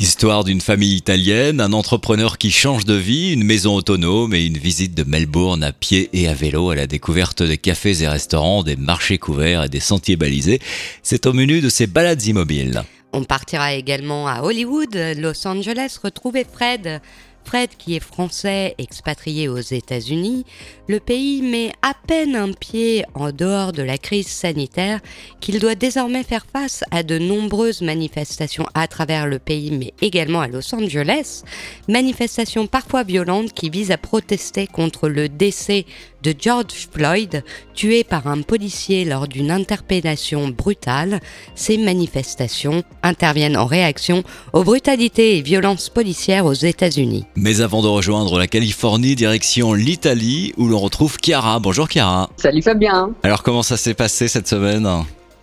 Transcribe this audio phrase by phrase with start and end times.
[0.00, 4.56] Histoire d'une famille italienne, un entrepreneur qui change de vie, une maison autonome et une
[4.56, 8.62] visite de Melbourne à pied et à vélo à la découverte des cafés et restaurants,
[8.62, 10.58] des marchés couverts et des sentiers balisés.
[11.02, 12.82] C'est au menu de ces balades immobiles.
[13.12, 17.02] On partira également à Hollywood, Los Angeles, retrouver Fred,
[17.50, 20.46] Fred, qui est français expatrié aux États-Unis,
[20.86, 25.00] le pays met à peine un pied en dehors de la crise sanitaire
[25.40, 30.42] qu'il doit désormais faire face à de nombreuses manifestations à travers le pays, mais également
[30.42, 31.42] à Los Angeles,
[31.88, 35.86] manifestations parfois violentes qui visent à protester contre le décès
[36.22, 37.42] de George Floyd,
[37.74, 41.20] tué par un policier lors d'une interpellation brutale.
[41.54, 47.24] Ces manifestations interviennent en réaction aux brutalités et violences policières aux États-Unis.
[47.36, 51.58] Mais avant de rejoindre la Californie, direction l'Italie, où l'on retrouve Chiara.
[51.60, 52.30] Bonjour Chiara.
[52.36, 53.10] Salut Fabien.
[53.22, 54.88] Alors comment ça s'est passé cette semaine?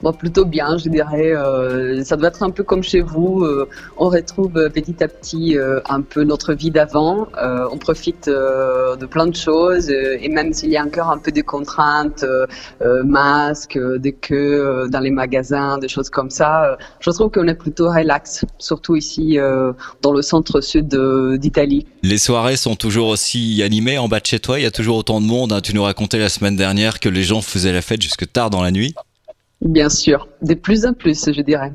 [0.04, 1.32] Bon, plutôt bien, je dirais.
[1.36, 3.44] Euh, ça doit être un peu comme chez vous.
[3.44, 5.58] Euh, on retrouve euh, petit à petit
[5.90, 7.28] un peu notre vie d'avant.
[7.72, 11.42] on profite de plein de choses et même s'il y a encore un peu de
[11.42, 12.26] contraintes,
[13.06, 17.90] masques, des queues dans les magasins, des choses comme ça, je trouve qu'on est plutôt
[17.90, 19.38] relax, surtout ici
[20.02, 20.88] dans le centre-sud
[21.40, 21.86] d'Italie.
[22.04, 24.60] Les soirées sont toujours aussi animées en bas de chez toi.
[24.60, 25.54] Il y a toujours autant de monde.
[25.54, 25.62] Hein.
[25.62, 28.62] Tu nous racontais la semaine dernière que les gens faisaient la fête jusque tard dans
[28.62, 28.94] la nuit.
[29.62, 31.74] Bien sûr, de plus en plus, je dirais.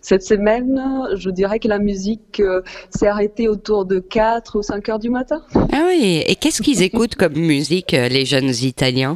[0.00, 0.80] Cette semaine,
[1.16, 5.10] je dirais que la musique euh, s'est arrêtée autour de 4 ou 5 heures du
[5.10, 5.42] matin.
[5.72, 9.14] Ah oui, et qu'est-ce qu'ils écoutent comme musique, euh, les jeunes Italiens?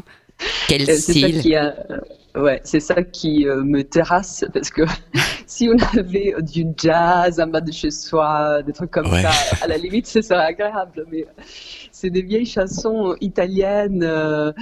[0.68, 1.42] Quel euh, style?
[2.34, 4.82] Ouais, c'est ça qui me terrasse parce que
[5.46, 9.30] si on avait du jazz en bas de chez soi, des trucs comme ça,
[9.62, 11.06] à la limite, ce serait agréable.
[11.10, 11.26] Mais
[11.90, 14.02] c'est des vieilles chansons italiennes.
[14.02, 14.52] Euh,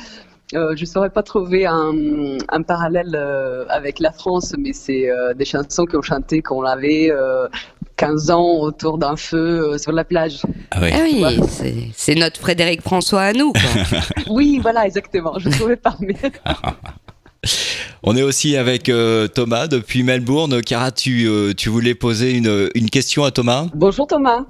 [0.55, 5.45] je ne saurais pas trouver un, parallèle euh, avec la France, mais c'est euh, des
[5.45, 7.11] chansons qu'on chantait quand on avait
[7.97, 10.43] 15 ans autour d'un feu sur la plage.
[10.71, 11.31] Ah oui, ah
[11.93, 13.53] c'est notre Frédéric François à nous.
[14.31, 15.39] oui, voilà, exactement.
[15.39, 15.97] Je ne trouvais pas.
[16.01, 16.17] Mais...
[18.03, 18.91] On est aussi avec
[19.35, 20.63] Thomas depuis Melbourne.
[20.63, 23.67] Cara, tu, tu voulais poser une, une question à Thomas?
[23.75, 24.45] Bonjour Thomas.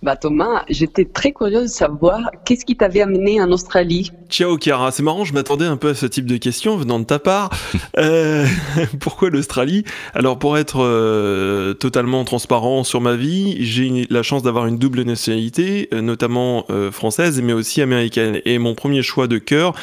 [0.00, 4.12] Bah Thomas, j'étais très curieuse de savoir qu'est-ce qui t'avait amené en Australie.
[4.30, 7.04] Ciao Chiara, c'est marrant, je m'attendais un peu à ce type de question venant de
[7.04, 7.50] ta part.
[7.98, 8.46] euh,
[9.00, 9.82] pourquoi l'Australie?
[10.14, 15.02] Alors pour être euh, totalement transparent sur ma vie, j'ai la chance d'avoir une double
[15.02, 18.40] nationalité, euh, notamment euh, française mais aussi américaine.
[18.44, 19.74] Et mon premier choix de cœur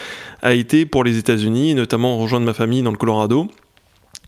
[0.41, 3.49] a été pour les États-Unis, notamment rejoindre ma famille dans le Colorado.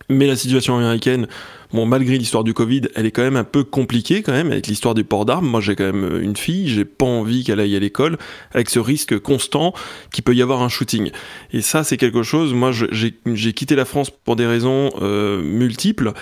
[0.09, 1.27] Mais la situation américaine,
[1.73, 4.67] bon, malgré l'histoire du Covid, elle est quand même un peu compliquée quand même avec
[4.67, 5.47] l'histoire des ports d'armes.
[5.47, 8.17] Moi, j'ai quand même une fille, j'ai pas envie qu'elle aille à l'école
[8.53, 9.73] avec ce risque constant
[10.13, 11.11] qu'il peut y avoir un shooting.
[11.51, 12.53] Et ça, c'est quelque chose.
[12.53, 16.13] Moi, j'ai quitté la France pour des raisons euh, multiples.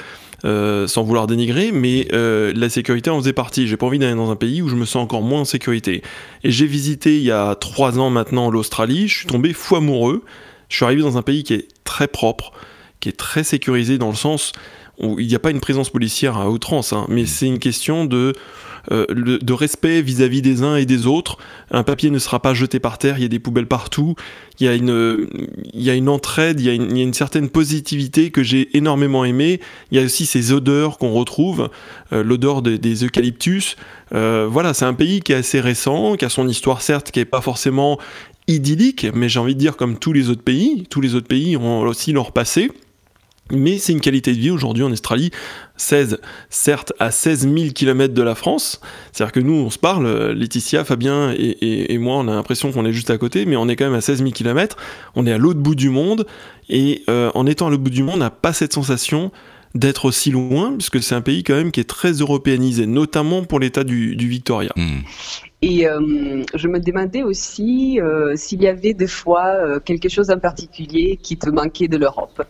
[0.44, 3.68] Euh, sans vouloir dénigrer, mais euh, la sécurité en faisait partie.
[3.68, 6.04] J'ai pas envie d'aller dans un pays où je me sens encore moins en sécurité.
[6.44, 10.24] Et j'ai visité il y a trois ans maintenant l'Australie, je suis tombé fou amoureux.
[10.70, 12.52] Je suis arrivé dans un pays qui est très propre,
[13.00, 14.52] qui est très sécurisé dans le sens
[15.00, 18.06] où il n'y a pas une présence policière à outrance, hein, mais c'est une question
[18.06, 18.34] de,
[18.92, 21.38] euh, de respect vis-à-vis des uns et des autres.
[21.72, 24.16] Un papier ne sera pas jeté par terre, il y a des poubelles partout,
[24.60, 25.28] il y a une,
[25.74, 28.32] il y a une entraide, il y a une, il y a une certaine positivité
[28.32, 29.60] que j'ai énormément aimée.
[29.92, 31.70] Il y a aussi ces odeurs qu'on retrouve,
[32.14, 33.76] euh, l'odeur des eucalyptus.
[34.14, 37.20] Euh, voilà, c'est un pays qui est assez récent, qui a son histoire certes, qui
[37.20, 38.00] n'est pas forcément
[38.48, 41.58] idyllique, mais j'ai envie de dire comme tous les autres pays, tous les autres pays
[41.58, 42.72] ont aussi leur passé.
[43.52, 45.30] Mais c'est une qualité de vie aujourd'hui en Australie,
[45.78, 46.20] 16,
[46.50, 48.82] certes à 16 000 km de la France.
[49.12, 52.92] C'est-à-dire que nous, on se parle, Laetitia, Fabien et, moi, on a l'impression qu'on est
[52.92, 54.78] juste à côté, mais on est quand même à 16 000 km.
[55.14, 56.26] On est à l'autre bout du monde.
[56.70, 59.32] Et euh, en étant à l'autre bout du monde, on n'a pas cette sensation
[59.76, 63.60] d'être aussi loin, puisque c'est un pays quand même qui est très européanisé, notamment pour
[63.60, 64.72] l'état du, Victoria.
[64.76, 65.02] Hmm.
[65.62, 70.40] Et euh, je me demandais aussi euh, s'il y avait des fois quelque chose en
[70.40, 72.42] particulier qui te manquait de l'Europe.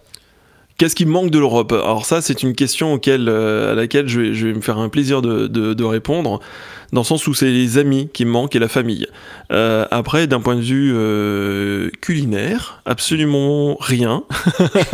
[0.77, 1.71] Qu'est-ce qui manque de l'Europe?
[1.71, 5.83] Alors ça, c'est une question euh, à laquelle je vais, me faire un plaisir de
[5.83, 6.41] répondre
[6.91, 9.07] dans le sens où c'est les amis qui me manquent et la famille.
[9.51, 14.23] Euh, après, d'un point de vue euh, culinaire, absolument rien.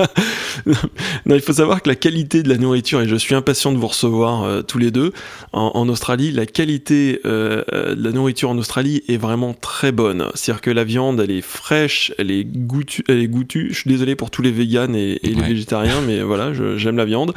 [0.65, 3.77] non, il faut savoir que la qualité de la nourriture, et je suis impatient de
[3.77, 5.13] vous recevoir euh, tous les deux
[5.53, 7.63] en, Australie, la qualité de
[7.97, 10.27] la nourriture en Australie est vraiment très bonne.
[10.35, 13.69] C'est-à-dire que la viande, elle est fraîche, elle est goûtue, elle est goûtue.
[13.71, 17.33] Je suis désolé pour tous les véganes et, les végétariens, mais voilà, j'aime la viande.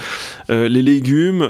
[0.48, 1.48] les légumes,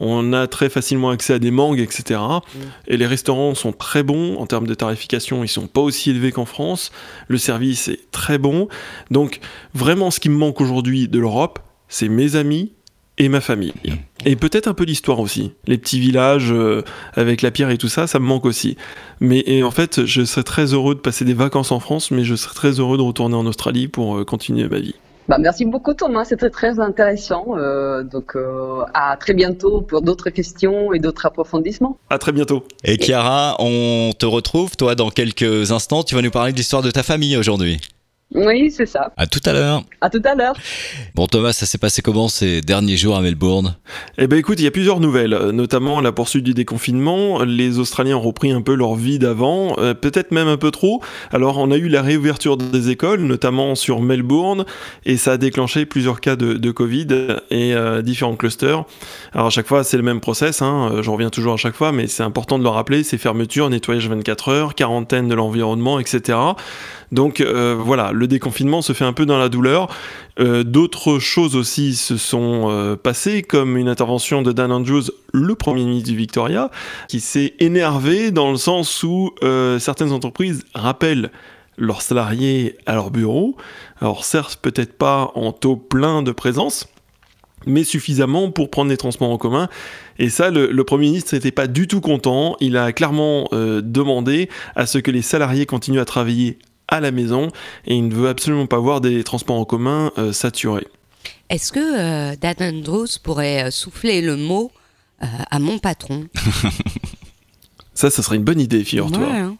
[0.00, 2.05] on a très facilement accès à des mangues, etc.
[2.10, 2.58] Mm.
[2.88, 6.32] Et les restaurants sont très bons en termes de tarification, ils sont pas aussi élevés
[6.32, 6.92] qu'en France.
[7.28, 8.68] Le service est très bon.
[9.10, 9.40] Donc
[9.74, 11.58] vraiment, ce qui me manque aujourd'hui de l'Europe,
[11.88, 12.72] c'est mes amis
[13.18, 13.72] et ma famille.
[14.24, 15.52] Et peut-être un peu l'histoire aussi.
[15.66, 16.82] Les petits villages euh,
[17.14, 18.76] avec la pierre et tout ça, ça me manque aussi.
[19.20, 22.24] Mais et en fait, je serais très heureux de passer des vacances en France, mais
[22.24, 24.94] je serais très heureux de retourner en Australie pour euh, continuer ma vie.
[25.28, 27.56] Bah, merci beaucoup Thomas, c'était très intéressant.
[27.56, 31.98] Euh, donc euh, à très bientôt pour d'autres questions et d'autres approfondissements.
[32.10, 32.64] À très bientôt.
[32.84, 36.02] Et Chiara, on te retrouve toi dans quelques instants.
[36.02, 37.80] Tu vas nous parler de l'histoire de ta famille aujourd'hui.
[38.34, 39.12] Oui, c'est ça.
[39.16, 39.82] À tout à l'heure.
[40.00, 40.56] À tout à l'heure.
[41.14, 43.76] Bon Thomas, ça s'est passé comment ces derniers jours à Melbourne?
[44.18, 47.44] Eh ben écoute, il y a plusieurs nouvelles, euh, notamment la poursuite du déconfinement.
[47.44, 51.00] Les Australiens ont repris un peu leur vie d'avant, euh, peut-être même un peu trop.
[51.32, 54.64] Alors on a eu la réouverture des écoles, notamment sur Melbourne,
[55.04, 57.06] et ça a déclenché plusieurs cas de, de Covid
[57.50, 58.84] et euh, différents clusters.
[59.34, 61.92] Alors à chaque fois, c'est le même process, hein, j'en reviens toujours à chaque fois,
[61.92, 66.36] mais c'est important de le rappeler, c'est fermeture, nettoyage 24 heures, quarantaine de l'environnement, etc.
[67.12, 69.88] Donc euh, voilà, le déconfinement se fait un peu dans la douleur.
[70.38, 75.54] Euh, D'autres choses aussi se sont euh, passées, comme une intervention de Dan Andrews, le
[75.54, 76.70] Premier ministre du Victoria,
[77.08, 79.34] qui s'est énervé dans le sens où
[79.78, 81.30] certaines entreprises rappellent
[81.78, 83.56] leurs salariés à leur bureau.
[84.00, 86.86] Alors certes, peut-être pas en taux plein de présence,
[87.66, 89.68] mais suffisamment pour prendre les transports en commun.
[90.18, 92.56] Et ça, le, Premier ministre n'était pas du tout content.
[92.60, 97.50] Il a clairement demandé à ce que les salariés continuent à travailler à la maison
[97.86, 100.86] et il ne veut absolument pas voir des transports en commun euh, saturés.
[101.48, 101.80] Est-ce que
[102.32, 104.70] euh, Dan Andrews pourrait euh, souffler le mot
[105.22, 106.26] euh, à mon patron?
[107.94, 109.20] Ça, ça serait une bonne idée, figure-toi.
[109.26, 109.56] Ouais, hein.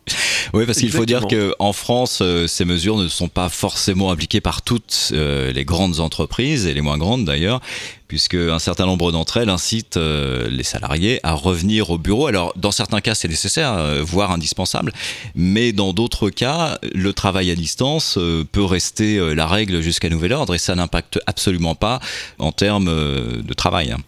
[0.53, 4.43] Oui, parce qu'il faut dire qu'en France, euh, ces mesures ne sont pas forcément appliquées
[4.43, 7.63] par toutes euh, les grandes entreprises, et les moins grandes d'ailleurs,
[8.09, 12.27] puisque un certain nombre d'entre elles incitent euh, les salariés à revenir au bureau.
[12.27, 14.93] Alors, dans certains cas, c'est nécessaire, euh, voire indispensable,
[15.35, 20.09] mais dans d'autres cas, le travail à distance euh, peut rester euh, la règle jusqu'à
[20.09, 22.01] nouvel ordre, et ça n'impacte absolument pas
[22.39, 23.93] en termes euh, de travail.
[23.93, 23.99] hein.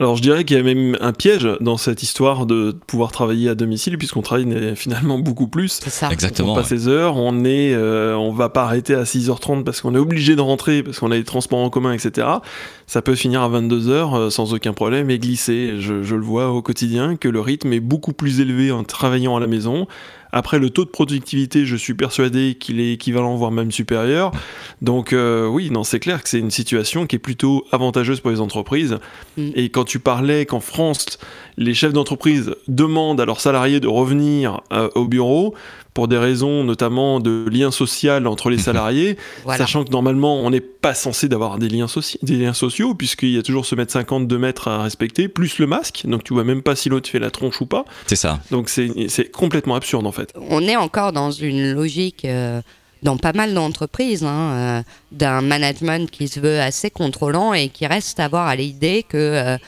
[0.00, 3.48] Alors je dirais qu'il y a même un piège dans cette histoire de pouvoir travailler
[3.50, 5.78] à domicile, puisqu'on travaille finalement beaucoup plus.
[5.82, 6.10] C'est ça.
[6.10, 6.54] Exactement.
[6.54, 6.78] On passe ouais.
[6.78, 10.34] ses heures, on est, euh, on va pas arrêter à 6h30 parce qu'on est obligé
[10.34, 12.26] de rentrer, parce qu'on a des transports en commun, etc.
[12.86, 15.74] Ça peut finir à 22h euh, sans aucun problème et glisser.
[15.78, 19.36] Je, je le vois au quotidien que le rythme est beaucoup plus élevé en travaillant
[19.36, 19.86] à la maison.
[20.32, 24.32] Après, le taux de productivité, je suis persuadé qu'il est équivalent, voire même supérieur.
[24.80, 28.30] Donc euh, oui, non, c'est clair que c'est une situation qui est plutôt avantageuse pour
[28.30, 28.98] les entreprises.
[29.36, 29.50] Mm.
[29.54, 31.18] Et quand tu parlais qu'en France,
[31.58, 35.54] les chefs d'entreprise demandent à leurs salariés de revenir euh, au bureau
[35.94, 39.58] pour des raisons notamment de lien social entre les salariés, Voilà.
[39.58, 43.28] sachant que normalement on n'est pas censé d'avoir des liens, soci- des liens sociaux puisqu'il
[43.32, 46.32] y a toujours ce mètre 50 2 mètres à respecter, plus le masque, donc tu
[46.32, 47.84] vois même pas si l'autre fait la tronche ou pas.
[48.06, 48.40] C'est ça.
[48.50, 50.21] Donc c'est complètement absurde en fait.
[50.50, 52.60] On est encore dans une logique, euh,
[53.02, 54.82] dans pas mal d'entreprises, hein, euh,
[55.12, 59.16] d'un management qui se veut assez contrôlant et qui reste à avoir à l'idée que
[59.16, 59.58] euh,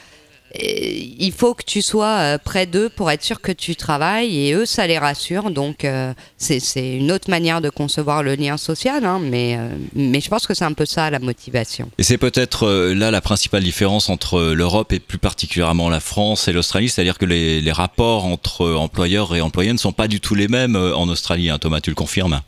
[0.60, 4.52] il faut que tu sois euh, près d'eux pour être sûr que tu travailles et
[4.52, 9.04] eux ça les rassure donc euh, c'est une autre manière de concevoir le lien social
[9.04, 11.90] hein, mais, euh, mais je pense que c'est un peu ça la motivation.
[11.98, 16.52] Et c'est peut-être là la principale différence entre l'Europe et plus particulièrement la France et
[16.52, 20.46] l'Australie, c'est-à-dire que les, rapports entre employeurs et employés ne sont pas du tout les
[20.46, 21.50] mêmes en Australie.
[21.50, 21.58] hein.
[21.58, 22.40] Thomas, tu le confirmes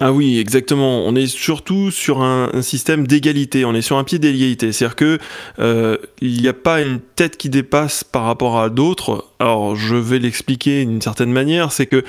[0.00, 1.04] Ah oui, exactement.
[1.06, 3.64] On est surtout sur un, système d'égalité.
[3.64, 4.72] On est sur un pied d'égalité.
[4.72, 5.18] C'est-à-dire que
[5.58, 9.28] euh, il n'y a pas une tête qui dépasse par rapport à d'autres.
[9.38, 11.72] Alors, je vais l'expliquer d'une certaine manière.
[11.72, 12.04] C'est que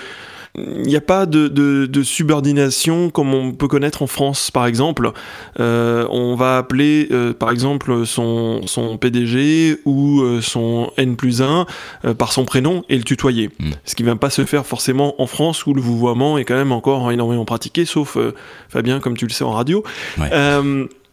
[0.56, 4.68] il n'y a pas de, de- de subordination comme on peut connaître en France, par
[4.68, 5.12] exemple.
[5.60, 11.42] Euh, on va appeler, euh, par exemple, son, son PDG ou euh, son N plus
[11.42, 11.66] 1
[12.06, 13.50] euh, par son prénom et le tutoyer.
[13.60, 13.72] Mm.
[13.86, 16.56] Ce qui ne va pas se faire forcément en France où le vouvoiement est quand
[16.56, 18.34] même encore énormément pratiqué, sauf euh,
[18.70, 19.84] Fabien, comme tu le sais en radio.
[20.20, 20.30] Ouais.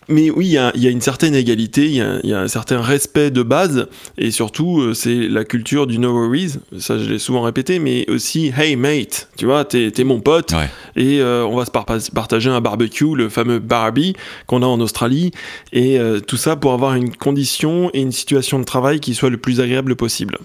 [0.09, 2.31] Mais oui, il y a, il y a une certaine égalité, il y a, il
[2.31, 3.87] y a un certain respect de base,
[4.19, 8.09] et surtout, euh, c'est la culture du no worries, ça je l'ai souvent répété, mais
[8.11, 10.69] aussi hey mate, tu vois, t'es mon pote, Ouais.
[10.97, 14.15] et euh, on va se par- partager un barbecue, le fameux Barbie
[14.49, 15.31] qu'on a en Australie,
[15.73, 19.31] et euh, tout ça pour avoir une condition et une situation de travail qui soit
[19.31, 20.39] le plus agréable possible.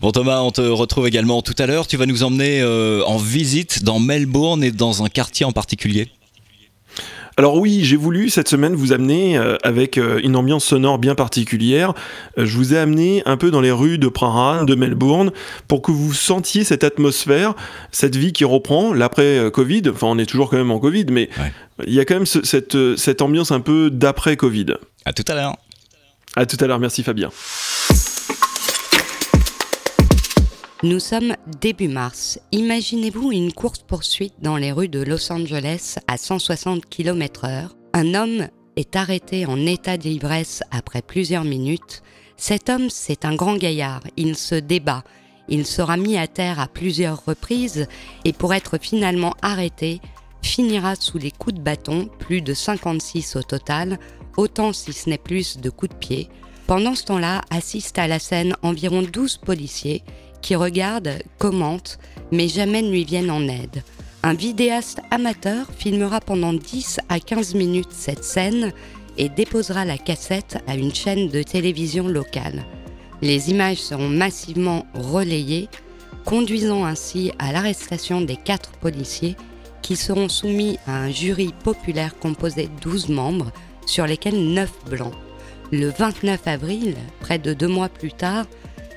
[0.00, 1.86] Bon Thomas, on te retrouve également tout à l'heure.
[1.88, 6.08] Tu vas nous emmener euh, en visite dans Melbourne et dans un quartier en particulier.
[7.38, 11.14] Alors oui, j'ai voulu cette semaine vous amener euh, avec euh, une ambiance sonore bien
[11.14, 11.94] particulière.
[12.36, 15.30] Euh, je vous ai amené un peu dans les rues de Prahran, de Melbourne,
[15.68, 17.54] pour que vous sentiez cette atmosphère,
[17.92, 19.82] cette vie qui reprend l'après Covid.
[19.94, 21.52] Enfin, on est toujours quand même en Covid, mais Ouais.
[21.86, 24.74] il y a quand même ce- cette, cette ambiance un peu d'après Covid.
[25.04, 25.56] À tout à l'heure.
[26.34, 27.30] À tout à l'heure, merci Fabien.
[30.84, 32.38] Nous sommes début mars.
[32.52, 37.70] Imaginez-vous une course-poursuite dans les rues de Los Angeles à 160 km/h.
[37.94, 42.04] Un homme est arrêté en état d'ivresse après plusieurs minutes.
[42.36, 45.02] Cet homme, c'est un grand gaillard, il se débat,
[45.48, 47.88] il sera mis à terre à plusieurs reprises
[48.24, 50.00] et pour être finalement arrêté,
[50.42, 53.98] finira sous les coups de bâton, plus de 56 au total,
[54.36, 56.28] autant si ce n'est plus de coups de pied.
[56.68, 60.04] Pendant ce temps-là, assistent à la scène environ 12 policiers
[60.42, 61.98] qui regardent, commentent,
[62.32, 63.82] mais jamais ne lui viennent en aide.
[64.22, 68.72] Un vidéaste amateur filmera pendant 10 à 15 minutes cette scène
[69.16, 72.64] et déposera la cassette à une chaîne de télévision locale.
[73.22, 75.68] Les images seront massivement relayées,
[76.24, 79.36] conduisant ainsi à l'arrestation des quatre policiers
[79.82, 83.52] qui seront soumis à un jury populaire composé de 12 membres,
[83.86, 85.14] sur lesquels 9 blancs.
[85.72, 88.46] Le 29 avril, près de deux mois plus tard,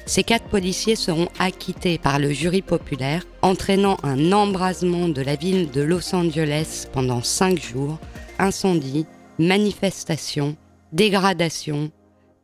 [0.05, 5.71] ces quatre policiers seront acquittés par le jury populaire, entraînant un embrasement de la ville
[5.71, 7.99] de Los Angeles pendant cinq jours,
[8.39, 9.05] incendie,
[9.39, 10.55] manifestations,
[10.91, 11.91] dégradations,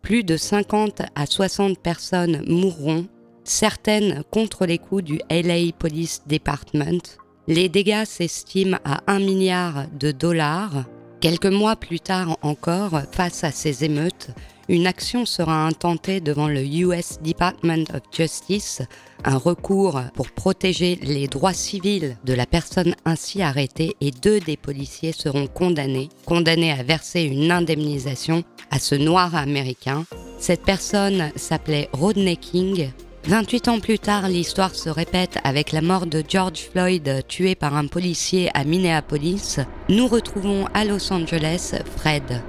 [0.02, 3.08] plus de 50 à 60 personnes mourront,
[3.44, 7.02] certaines contre les coups du LA Police Department.
[7.48, 10.86] Les dégâts s'estiment à 1 milliard de dollars.
[11.20, 14.30] Quelques mois plus tard encore, face à ces émeutes,
[14.70, 18.82] une action sera intentée devant le US Department of Justice,
[19.24, 24.58] un recours pour protéger les droits civils de la personne ainsi arrêtée et deux des
[24.58, 30.06] policiers seront condamnés, condamnés à verser une indemnisation à ce noir américain.
[30.40, 32.92] Cette personne s'appelait Rodney King.
[33.26, 37.76] 28 ans plus tard, l'histoire se répète avec la mort de George Floyd tué par
[37.76, 39.60] un policier à Minneapolis.
[39.90, 42.42] Nous retrouvons à Los Angeles Fred.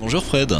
[0.00, 0.52] Bonjour Fred.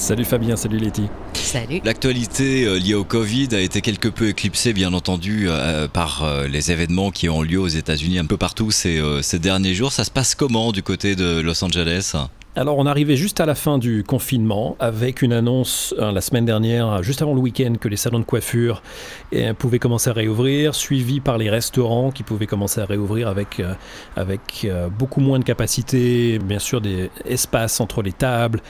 [0.00, 1.02] Salut Fabien, salut Letty.
[1.34, 1.82] Salut.
[1.84, 6.48] L'actualité euh, liée au Covid a été quelque peu éclipsée, bien entendu, euh, par euh,
[6.48, 9.92] les événements qui ont lieu aux États-Unis un peu partout ces, ces derniers jours.
[9.92, 12.14] Ça se passe comment du côté de Los Angeles?
[12.56, 16.44] Alors on arrivait juste à la fin du confinement avec une annonce euh, la semaine
[16.44, 18.82] dernière, juste avant le week-end, que les salons de coiffure
[19.30, 23.60] eh, pouvaient commencer à réouvrir, suivi par les restaurants qui pouvaient commencer à réouvrir avec,
[23.60, 23.74] euh,
[24.16, 28.60] avec euh, beaucoup moins de capacité, bien sûr des espaces entre les tables,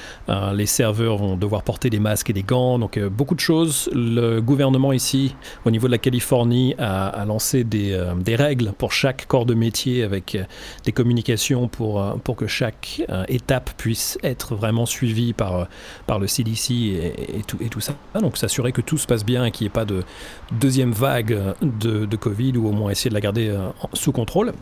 [0.52, 3.88] les serveurs vont devoir porter des masques et des gants, donc beaucoup de choses.
[3.94, 5.34] Le gouvernement ici,
[5.64, 9.54] au niveau de la Californie, a, a lancé des, des, règles pour chaque corps de
[9.54, 10.38] métier avec
[10.84, 15.66] des communications pour, pour que chaque étape puisse être vraiment suivi par,
[16.06, 17.94] par le CDC et, tout, et tout ça.
[18.20, 20.02] Donc s'assurer que tout se passe bien et qu'il n'y ait pas de
[20.52, 24.52] deuxième vague de, de, Covid ou au moins essayer de la garder euh, sous contrôle.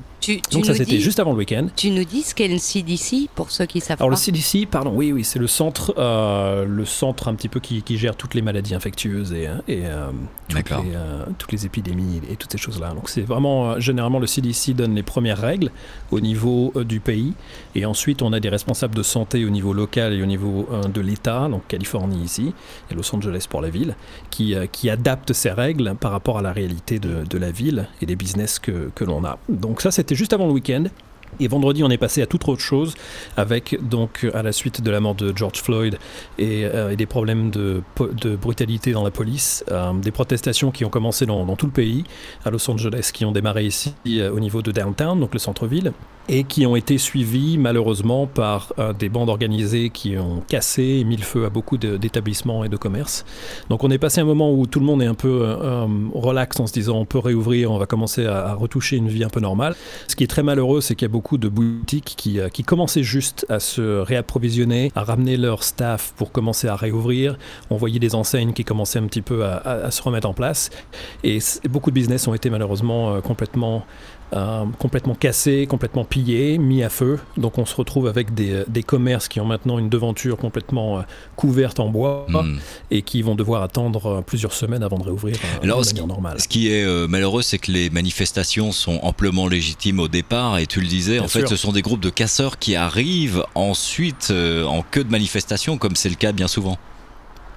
[0.53, 1.67] Donc ça c'était juste avant le week-end.
[1.75, 4.93] Tu nous dis ce qu'est le CDC pour ceux qui savent Alors le CDC, pardon,
[4.95, 8.35] oui oui, c'est le centre, euh, le centre un petit peu qui, qui, gère toutes
[8.35, 10.11] les maladies infectieuses et, et euh,
[10.49, 10.77] toutes, les,
[11.39, 12.91] toutes, les, épidémies et toutes ces choses-là.
[12.91, 15.73] Donc c'est vraiment généralement le CDC donne les premières règles
[16.13, 17.33] au niveau du pays
[17.75, 20.83] et ensuite on a des responsables de santé au niveau local et au niveau euh,
[20.83, 22.52] de l'État, donc Californie ici
[22.90, 23.97] et Los Angeles pour la ville,
[24.31, 27.88] qui, euh, qui adaptent ces règles par rapport à la réalité de, de la ville
[28.02, 29.38] et des business que, que l'on a.
[29.49, 30.85] Donc ça, c'était juste avant le week-end.
[31.40, 32.94] Et vendredi, on est passé à toute autre chose,
[33.37, 35.99] avec donc à la suite de la mort de George Floyd
[36.38, 37.82] et, euh, des problèmes de,
[38.40, 39.64] brutalité dans la police,
[40.02, 42.04] des protestations qui ont commencé dans, tout le pays,
[42.44, 45.92] à Los Angeles, qui ont démarré ici au niveau de downtown, donc le centre-ville,
[46.28, 51.04] et qui ont été suivis malheureusement par euh, des bandes organisées qui ont cassé et
[51.04, 53.25] mis le feu à beaucoup d'établissements et de commerces.
[53.70, 55.87] Donc on est passé un moment où tout le monde est un peu euh, euh,
[56.14, 59.28] relax en se disant on peut réouvrir, on va commencer à, retoucher une vie un
[59.28, 59.75] peu normale.
[60.06, 63.47] Ce qui est très malheureux, c'est qu'il y a de boutiques qui, qui commençaient juste
[63.49, 67.39] à se réapprovisionner, à ramener leur staff pour commencer à réouvrir.
[67.71, 70.71] On voyait des enseignes qui commençaient un petit peu à, à se remettre en place.
[71.25, 73.85] Et beaucoup de business ont été malheureusement complètement
[74.35, 77.18] euh, complètement cassé, complètement pillé, mis à feu.
[77.37, 81.02] Donc on se retrouve avec des, des commerces qui ont maintenant une devanture complètement euh,
[81.37, 82.58] couverte en bois hmm.
[82.90, 86.40] et qui vont devoir attendre euh, plusieurs semaines avant de réouvrir Alors, de manière normale.
[86.40, 90.80] Ce qui est malheureux, c'est que les manifestations sont amplement légitimes au départ et tu
[90.80, 95.04] le disais, en fait ce sont des groupes de casseurs qui arrivent ensuite en queue
[95.04, 96.78] de manifestation comme c'est le cas bien souvent.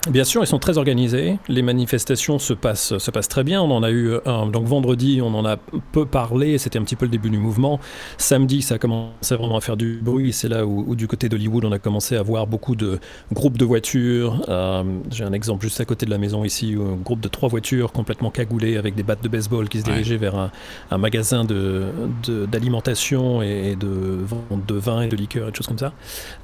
[0.10, 1.38] Bien sûr, ils sont très organisés.
[1.48, 3.62] Les manifestations se passent, se passent très bien.
[3.62, 4.48] On en a eu un.
[4.48, 5.58] Donc vendredi, on en a
[5.92, 6.58] peu parlé.
[6.58, 7.80] C'était un petit peu le début du mouvement.
[8.18, 10.34] Samedi, ça a commencé vraiment à faire du bruit.
[10.34, 12.98] C'est là où, du côté d'Hollywood, on a commencé à voir beaucoup de
[13.32, 14.44] groupes de voitures.
[14.50, 17.28] Euh, j'ai un exemple juste à côté de la maison ici, où un groupe de
[17.28, 20.34] trois voitures complètement cagoulées avec des battes de baseball qui se dirigeaient vers
[20.90, 23.88] un, magasin d'alimentation de, et de
[24.24, 25.94] vente de vin et de liqueur et de choses comme ça,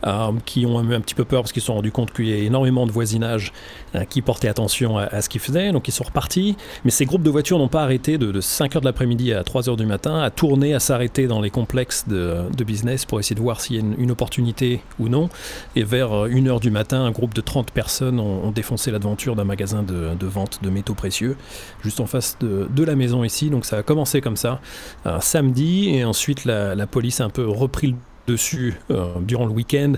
[0.06, 2.28] euh, qui ont eu un petit peu peur parce qu'ils se sont rendus compte qu'il
[2.28, 5.72] y a énormément de voisinage visage qui portait attention à, ce qu'ils faisaient.
[5.72, 6.56] Donc ils sont repartis.
[6.86, 9.86] Mais ces groupes de voitures n'ont pas arrêté de, 5h de l'après-midi à 3h du
[9.86, 13.78] matin à tourner, à s'arrêter dans les complexes de, business pour essayer de voir s'il
[13.78, 15.30] y a une, opportunité ou non.
[15.76, 19.84] Et vers 1h du matin, un groupe de 30 personnes ont, défoncé l'aventure d'un magasin
[19.84, 21.38] de, vente de métaux précieux
[21.84, 23.50] juste en face de, la maison ici.
[23.50, 24.60] Donc ça a commencé comme ça,
[25.06, 27.96] un samedi, et ensuite la, la police a un peu repris le
[28.28, 29.94] dessus euh, durant le week-end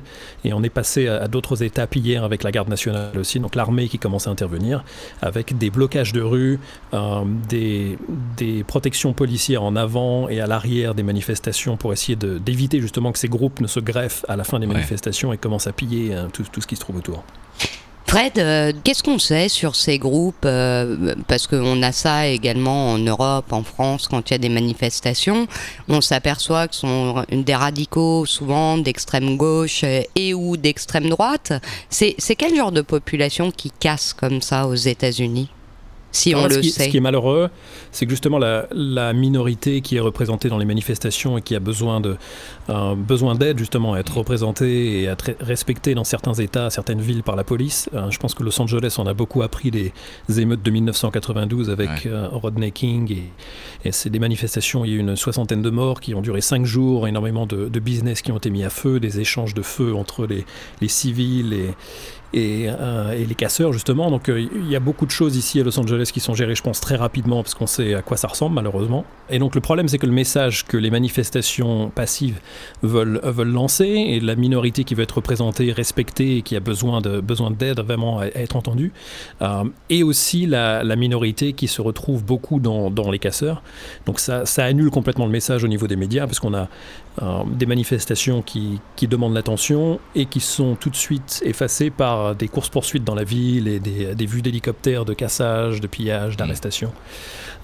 [0.45, 3.87] et on est passé à, d'autres étapes hier avec la garde nationale aussi, donc l'armée
[3.87, 4.83] qui commence à intervenir
[5.21, 6.59] avec des blocages de rue,
[6.93, 7.97] euh, des,
[8.37, 13.19] des, protections policières en avant et à l'arrière des manifestations pour essayer d'éviter justement que
[13.19, 16.29] ces groupes ne se greffent à la fin des manifestations et commencent à piller hein,
[16.31, 17.23] tout, tout ce qui se trouve autour.
[18.07, 22.97] Fred, euh, qu'est-ce qu'on sait sur ces groupes euh, Parce qu'on a ça également en
[22.97, 25.47] Europe, en France, quand il y a des manifestations.
[25.87, 29.83] On s'aperçoit que ce sont des radicaux, souvent d'extrême gauche
[30.15, 31.53] et ou d'extrême droite.
[31.89, 35.49] C'est quel genre de population qui casse comme ça aux États-Unis?
[36.11, 36.85] Si on le sait.
[36.85, 37.49] Ce qui est malheureux,
[37.91, 41.99] c'est que justement la, minorité qui est représentée dans les manifestations et qui a besoin
[41.99, 42.17] de
[42.69, 47.01] euh, besoin d'aide justement à être représentée et à être respectée dans certains États, certaines
[47.01, 47.89] villes par la police.
[47.93, 49.91] Euh, je pense que Los Angeles en a beaucoup appris des
[50.39, 53.15] émeutes de 1992 avec euh, Rodney King
[53.83, 54.85] et, c'est des manifestations.
[54.85, 57.79] Il y a eu une soixantaine de morts qui ont duré cinq jours, énormément de,
[57.79, 60.45] business qui ont été mis à feu, des échanges de feu entre les,
[60.81, 61.73] les civils et
[62.35, 64.11] euh, et, les casseurs justement.
[64.11, 66.53] Donc euh, il y a beaucoup de choses ici à Los Angeles qui sont gérées,
[66.53, 69.03] je pense, très rapidement parce qu'on sait à quoi ça ressemble malheureusement.
[69.31, 72.39] Et donc le problème, c'est que le message que les manifestations passives
[72.83, 77.01] veulent, veulent lancer et la minorité qui veut être représentée, respectée et qui a besoin
[77.01, 78.91] de besoin d'aide vraiment à, être entendue,
[79.41, 83.63] euh, et aussi la, minorité qui se retrouve beaucoup dans, dans les casseurs.
[84.05, 86.67] Donc ça, ça, annule complètement le message au niveau des médias parce qu'on a
[87.57, 92.47] des manifestations qui, qui demandent l'attention et qui sont tout de suite effacées par des
[92.47, 96.91] courses-poursuites dans la ville et des, vues d'hélicoptères de cassage, de pillage, d'arrestation.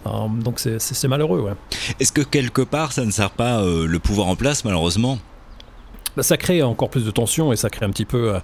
[0.05, 1.41] Euh, donc c'est malheureux.
[1.41, 1.53] Ouais.
[1.99, 5.19] Est-ce que quelque part ça ne sert pas euh, le pouvoir en place malheureusement
[6.15, 8.39] bah, ça crée encore plus de tension et ça crée un petit peu, euh,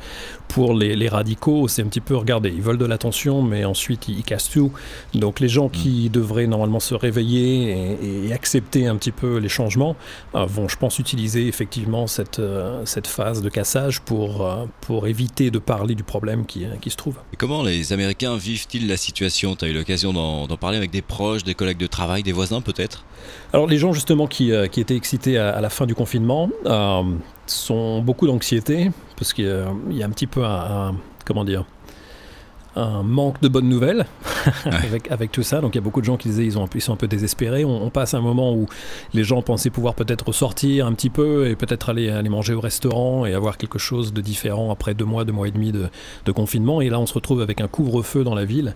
[0.47, 4.23] pour les, radicaux, c'est un petit peu, regardez, ils veulent de l'attention, mais ensuite ils,
[4.23, 4.71] cassent tout.
[5.13, 6.09] Donc les gens qui mm.
[6.09, 9.95] devraient normalement se réveiller et, accepter un petit peu les changements
[10.35, 14.49] euh, vont, je pense, utiliser effectivement cette, euh, cette phase de cassage pour,
[14.81, 17.15] pour éviter de parler du problème qui, qui se trouve.
[17.33, 19.55] Et comment les Américains vivent-ils la situation?
[19.55, 22.61] Tu as eu l'occasion d'en parler avec des proches, des collègues de travail, des voisins
[22.61, 23.05] peut-être?
[23.53, 26.49] Alors les gens justement qui, qui étaient excités à, à, la fin du confinement,
[27.51, 29.45] sont beaucoup d'anxiété, parce qu'il
[29.91, 31.65] y, a un petit peu un, comment dire,
[32.75, 34.05] un manque de bonnes nouvelles
[34.65, 35.59] avec, avec, tout ça.
[35.59, 37.07] Donc il y a beaucoup de gens qui disaient ils, ont, ils sont un peu
[37.07, 37.65] désespérés.
[37.65, 38.67] On, passe un moment où
[39.13, 42.61] les gens pensaient pouvoir peut-être ressortir un petit peu et peut-être aller, aller manger au
[42.61, 45.89] restaurant et avoir quelque chose de différent après deux mois, deux mois et demi de,
[46.25, 46.79] de confinement.
[46.81, 48.75] Et là on se retrouve avec un couvre-feu dans la ville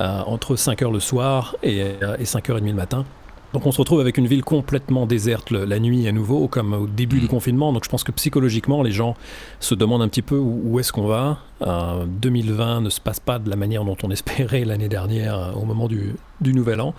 [0.00, 3.04] euh, entre 5h le soir et, et 5h30 le matin.
[3.52, 6.86] Donc on se retrouve avec une ville complètement déserte la nuit à nouveau, comme au
[6.86, 7.28] début du mm.
[7.28, 7.72] confinement.
[7.72, 9.14] Donc je pense que psychologiquement, les gens
[9.60, 11.38] se demandent un petit peu où, est-ce qu'on va.
[11.60, 15.64] 2020 ne se passe pas de la manière dont on espérait l'année dernière euh, au
[15.64, 16.94] moment du, Nouvel An.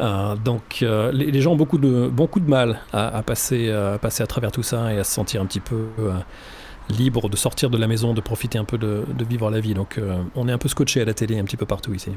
[0.00, 4.22] Euh, donc euh, les, gens ont beaucoup de, beaucoup de mal à, passer, à passer
[4.22, 5.88] à travers tout ça et à se sentir un petit peu
[6.88, 9.74] libre de sortir de la maison, de profiter un peu de, vivre la vie.
[9.74, 12.10] Donc euh, on est un peu scotché à la télé un petit peu partout ici.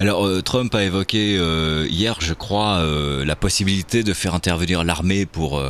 [0.00, 2.82] Alors euh, Trump a évoqué euh, hier, je crois,
[3.24, 5.62] la possibilité de faire intervenir l'armée pour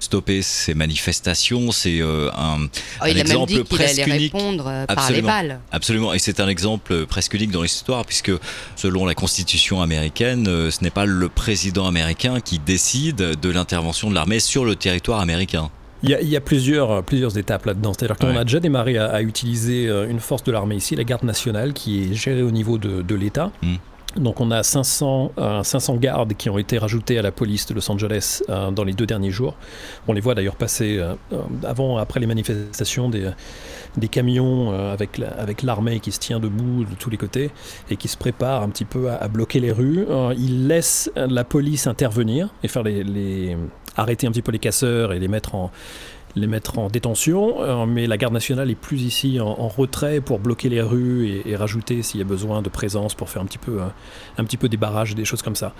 [0.00, 1.72] stopper ces manifestations.
[1.72, 2.68] C'est un,
[3.00, 4.32] oh, exemple presque unique.
[4.32, 5.60] répondre par les balles.
[5.72, 8.32] Absolument, et c'est un exemple presque unique dans l'histoire puisque
[8.76, 14.14] selon la Constitution américaine, ce n'est pas le président américain qui décide de l'intervention de
[14.14, 15.70] l'armée sur le territoire américain.
[16.02, 17.92] Il y, a, plusieurs, plusieurs étapes là-dedans.
[17.92, 21.24] C'est-à-dire qu'on a déjà démarré à, utiliser euh, une force de l'armée ici, la garde
[21.24, 23.50] nationale, qui est gérée au niveau de, l'État.
[23.62, 23.76] Hmm.
[24.16, 27.74] Donc on a 500, 500 euh, gardes qui ont été rajoutés à la police de
[27.74, 29.54] Los Angeles euh, dans les deux derniers jours.
[30.08, 31.00] On les voit d'ailleurs passer
[31.64, 33.30] avant, après les manifestations, des,
[33.96, 37.50] des camions avec, avec l'armée qui se tient debout de tous les côtés
[37.90, 40.06] et qui se prépare un petit peu à, bloquer les rues.
[40.36, 43.56] ils laissent la police intervenir et faire les
[43.96, 45.70] arrêter un petit peu les casseurs et les mettre en,
[46.36, 50.38] les mettre en détention, euh, mais la garde nationale est plus ici en, retrait pour
[50.38, 53.58] bloquer les rues et, rajouter s'il y a besoin de présence pour faire un petit
[53.58, 53.80] peu,
[54.38, 55.74] un, petit peu des barrages, des choses comme ça.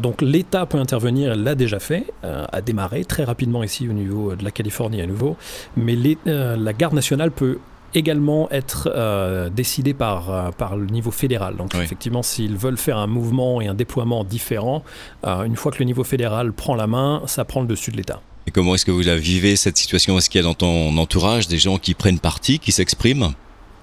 [0.00, 4.34] donc l'État peut intervenir, l'a déjà fait, euh, a démarré très rapidement ici au niveau
[4.34, 5.36] de la Californie à nouveau,
[5.76, 7.58] mais euh, la garde nationale peut
[7.94, 11.56] également être euh, décidé par, euh, par le niveau fédéral.
[11.56, 14.82] Donc effectivement, s'ils veulent faire un mouvement et un déploiement différent,
[15.26, 17.96] euh, une fois que le niveau fédéral prend la main, ça prend le dessus de
[17.96, 18.20] l'État.
[18.48, 20.16] Et comment est-ce que vous la vivez cette situation?
[20.16, 23.34] Est-ce qu'il y a dans ton entourage des gens qui prennent parti, qui s'expriment?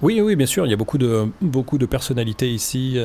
[0.02, 0.66] Oui, oui, bien sûr.
[0.66, 2.98] Il y a beaucoup de, beaucoup de personnalités ici,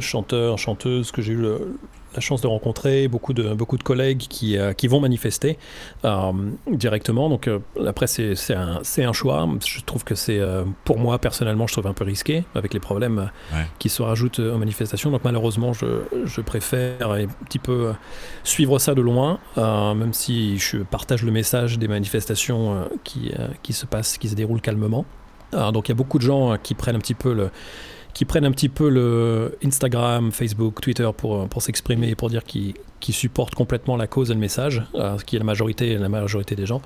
[0.00, 1.76] chanteurs, chanteuses que j'ai eu le,
[2.14, 5.58] la chance de rencontrer beaucoup de, beaucoup de collègues qui, euh, qui vont manifester
[6.04, 6.32] euh,
[6.70, 7.28] directement.
[7.28, 9.48] Donc euh, après, c'est un, un, choix.
[9.64, 10.40] Je trouve que c'est,
[10.84, 13.30] pour moi personnellement, je trouve un peu risqué avec les problèmes
[13.78, 15.10] qui se rajoutent aux manifestations.
[15.10, 17.92] Donc malheureusement, je, je, préfère un petit peu
[18.44, 23.86] suivre ça de loin, même si je partage le message des manifestations qui, qui se
[23.86, 25.04] passent, qui se déroulent calmement.
[25.52, 27.50] donc il y a beaucoup de gens qui prennent un petit peu le
[28.14, 32.44] qui prennent un petit peu le Instagram, Facebook, Twitter pour, pour s'exprimer et pour dire
[32.44, 35.98] qu'ils qui supportent complètement la cause et le message, euh, ce qui est la majorité,
[35.98, 36.80] la majorité des gens.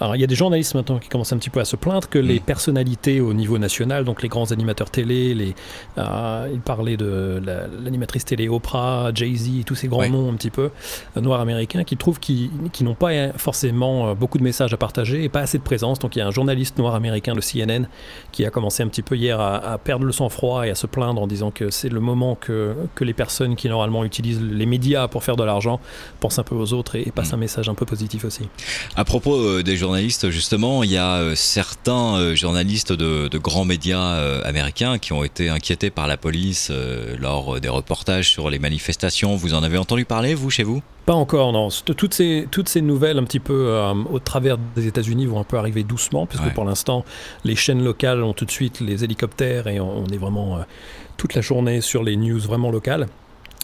[0.00, 2.08] Alors, il y a des journalistes maintenant qui commencent un petit peu à se plaindre
[2.08, 2.42] que les mm.
[2.42, 5.56] personnalités au niveau national, donc les grands animateurs télé, les,
[5.98, 7.42] euh, ils parlaient de
[7.82, 10.70] l'animatrice télé Oprah, Jay-Z, tous ces grands noms un petit peu
[11.16, 12.50] euh, noirs américains, qui trouvent qu'ils
[12.82, 15.98] n'ont pas forcément beaucoup de messages à partager et pas assez de présence.
[15.98, 17.88] Donc il y a un journaliste noir américain de CNN
[18.30, 20.86] qui a commencé un petit peu hier à, à perdre le sang-froid et à se
[20.86, 24.66] plaindre en disant que c'est le moment que, que les personnes qui normalement utilisent les
[24.66, 25.55] médias pour faire de la
[26.20, 27.34] pense un peu aux autres et, passe mm.
[27.34, 28.48] un message un peu positif aussi.
[28.94, 33.64] À propos euh, des journalistes, justement, il y a euh, certains euh, journalistes de, grands
[33.64, 36.72] médias américains qui ont été inquiétés par la police
[37.18, 39.36] lors des reportages sur les manifestations.
[39.36, 40.82] Vous en avez entendu parler, vous, chez vous?
[41.04, 41.68] Pas encore, non.
[41.68, 43.78] Toutes ces, toutes ces nouvelles, un petit peu
[44.10, 47.04] au travers des États-Unis, vont un peu arriver doucement, puisque pour l'instant,
[47.44, 50.60] les chaînes locales ont tout de suite les hélicoptères et on, est vraiment
[51.18, 53.06] toute la journée sur les news vraiment locales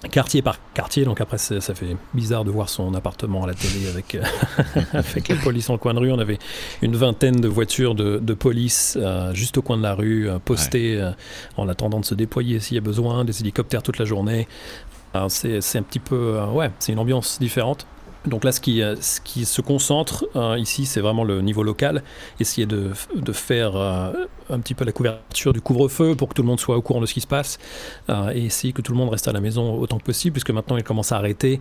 [0.08, 3.88] quartier par quartier, donc après ça fait bizarre de voir son appartement à la télé
[3.88, 4.22] avec, euh,
[4.92, 6.12] avec la police en coin de rue.
[6.12, 6.38] On avait
[6.82, 11.00] une vingtaine de voitures de, police euh, juste au coin de la rue, euh, postées
[11.56, 14.48] en attendant de se déployer s'il y a besoin, des hélicoptères toute la journée.
[15.28, 17.86] C'est un petit peu, ouais, c'est une ambiance différente.
[18.24, 20.24] Donc là, ce qui, ce qui se concentre
[20.56, 22.02] ici, c'est vraiment le niveau local.
[22.40, 23.72] Essayer de, de faire
[24.50, 27.00] un petit peu la couverture du couvre-feu pour que tout le monde soit au courant
[27.00, 27.58] de ce qui se passe
[28.08, 30.76] et essayer que tout le monde reste à la maison autant que possible, puisque maintenant
[30.76, 31.60] il commence à arrêter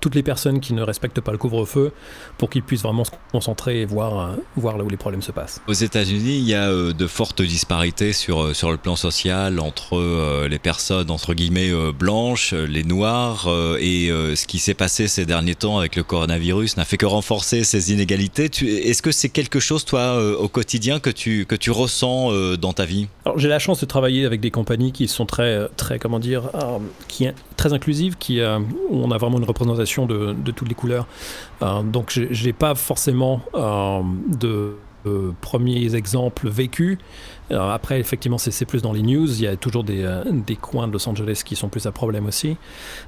[0.00, 1.92] toutes les personnes qui ne respectent pas le couvre-feu
[2.38, 5.60] pour qu'ils puissent vraiment se concentrer et voir, voir là où les problèmes se passent.
[5.66, 10.58] Aux États-Unis, il y a de fortes disparités sur, sur le plan social entre les
[10.58, 15.96] personnes entre guillemets blanches, les noirs et ce qui s'est passé ces derniers temps avec
[15.96, 18.50] le coronavirus n'a fait que renforcer ces inégalités.
[18.62, 22.56] Est-ce que c'est quelque chose, toi, euh, au quotidien, que tu, que tu ressens euh,
[22.56, 23.08] dans ta vie?
[23.36, 27.30] J'ai la chance de travailler avec des compagnies qui sont très, très comment dire, euh,
[27.56, 31.06] très inclusives, où on a vraiment une représentation de, de toutes les couleurs.
[31.84, 34.74] donc, je n'ai pas forcément de
[35.40, 36.98] premiers exemples vécus.
[37.50, 39.30] après, effectivement, c'est plus dans les news.
[39.32, 41.92] Il y a toujours des, euh, des, coins de Los Angeles qui sont plus à
[41.92, 42.56] problème aussi.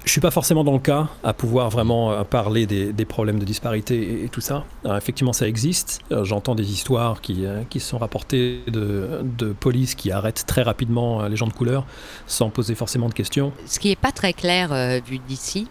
[0.05, 3.45] Je suis pas forcément dans le cas à pouvoir vraiment euh, parler des, problèmes de
[3.45, 4.65] disparité et, tout ça.
[4.97, 6.01] effectivement, ça existe.
[6.11, 11.27] Euh, j'entends des histoires qui, qui sont rapportées de, de, police qui arrêtent très rapidement
[11.29, 11.85] les gens de couleur
[12.27, 13.53] sans poser forcément de questions.
[13.67, 15.69] Ce qui n'est pas très clair vu d'ici,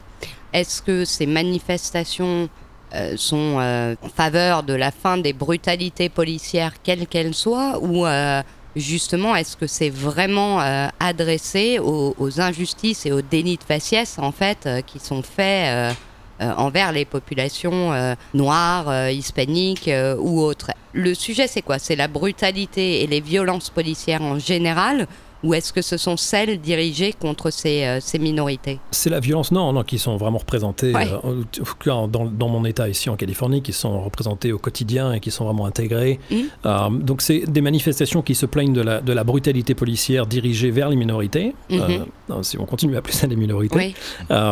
[0.53, 2.49] est-ce que ces manifestations
[2.93, 8.05] euh, sont euh, en faveur de la fin des brutalités policières, quelles qu'elles soient, ou
[8.05, 8.43] euh,
[8.75, 10.59] justement est-ce que c'est vraiment
[10.99, 15.93] adressé aux, injustices et aux dénis de faciès en fait qui sont faits
[16.39, 20.71] envers les populations noires, hispaniques ou autres?
[20.93, 21.79] Le sujet c'est quoi?
[21.79, 25.05] C'est la brutalité et les violences policières en général
[25.43, 29.51] ou est-ce que ce sont celles dirigées contre ces, euh, ces minorités C'est la violence,
[29.51, 31.43] non, non, qui sont vraiment représentées, euh,
[31.85, 35.45] dans, dans, mon état ici en Californie, qui sont représentées au quotidien et qui sont
[35.45, 36.19] vraiment intégrées.
[36.29, 36.35] Mmh.
[36.65, 40.71] Euh, donc c'est des manifestations qui se plaignent de la, de la brutalité policière dirigée
[40.71, 42.43] vers les minorités, mmh.
[42.43, 43.95] si on continue à appeler ça des minorités.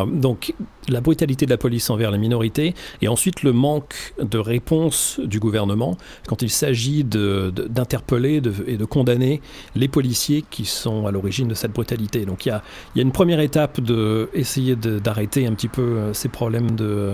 [0.07, 0.53] donc
[0.89, 5.39] la brutalité de la police envers les minorités, et ensuite le manque de réponse du
[5.39, 5.97] gouvernement
[6.27, 9.41] quand il s'agit d'interpeller de, et de condamner
[9.75, 12.25] les policiers qui sont à l'origine de cette brutalité.
[12.25, 12.61] Donc il y a,
[12.95, 17.13] y a, une première étape de essayer d'arrêter un petit peu euh, ces problèmes de,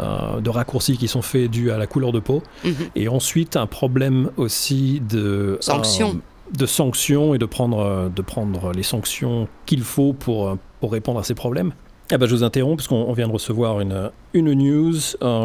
[0.00, 2.74] euh, de raccourcis qui sont faits dus à la couleur de peau, mhm.
[2.96, 5.58] et ensuite un problème aussi de...
[5.60, 6.14] Sanctions.
[6.14, 11.20] Euh, de sanctions et de prendre, de prendre les sanctions qu'il faut pour, pour répondre
[11.20, 11.74] à ces problèmes.
[12.10, 14.94] Ah bah je vous interromps parce qu'on vient de recevoir une, une news.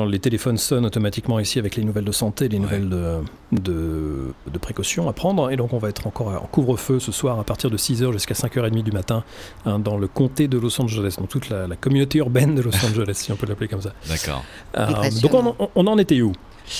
[0.08, 3.18] les téléphones sonnent automatiquement ici avec les nouvelles de santé, les nouvelles de,
[3.52, 5.52] de, de, précaution à prendre.
[5.52, 8.34] Et donc on va être encore en couvre-feu ce soir à partir de 6h jusqu'à
[8.34, 9.26] 5h30 du matin
[9.66, 13.16] hein, dans le comté de Los Angeles, donc toute la, communauté urbaine de Los Angeles,
[13.16, 13.92] si on peut l'appeler comme ça.
[14.08, 14.44] D'accord.
[14.78, 16.32] Euh, donc on, en était où?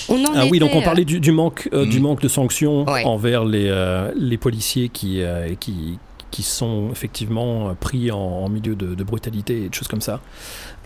[0.08, 2.02] On en ah oui, donc on parlait du, manque, euh, du mm.
[2.02, 5.20] manque de sanctions envers les, euh, les policiers qui,
[5.60, 5.98] qui,
[6.34, 10.20] qui sont effectivement euh, pris en, milieu de, brutalité et de choses comme ça.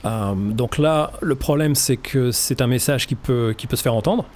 [0.05, 3.83] Euh, donc là, le problème, c'est que c'est un message qui peut, qui peut se
[3.83, 4.27] faire entendre.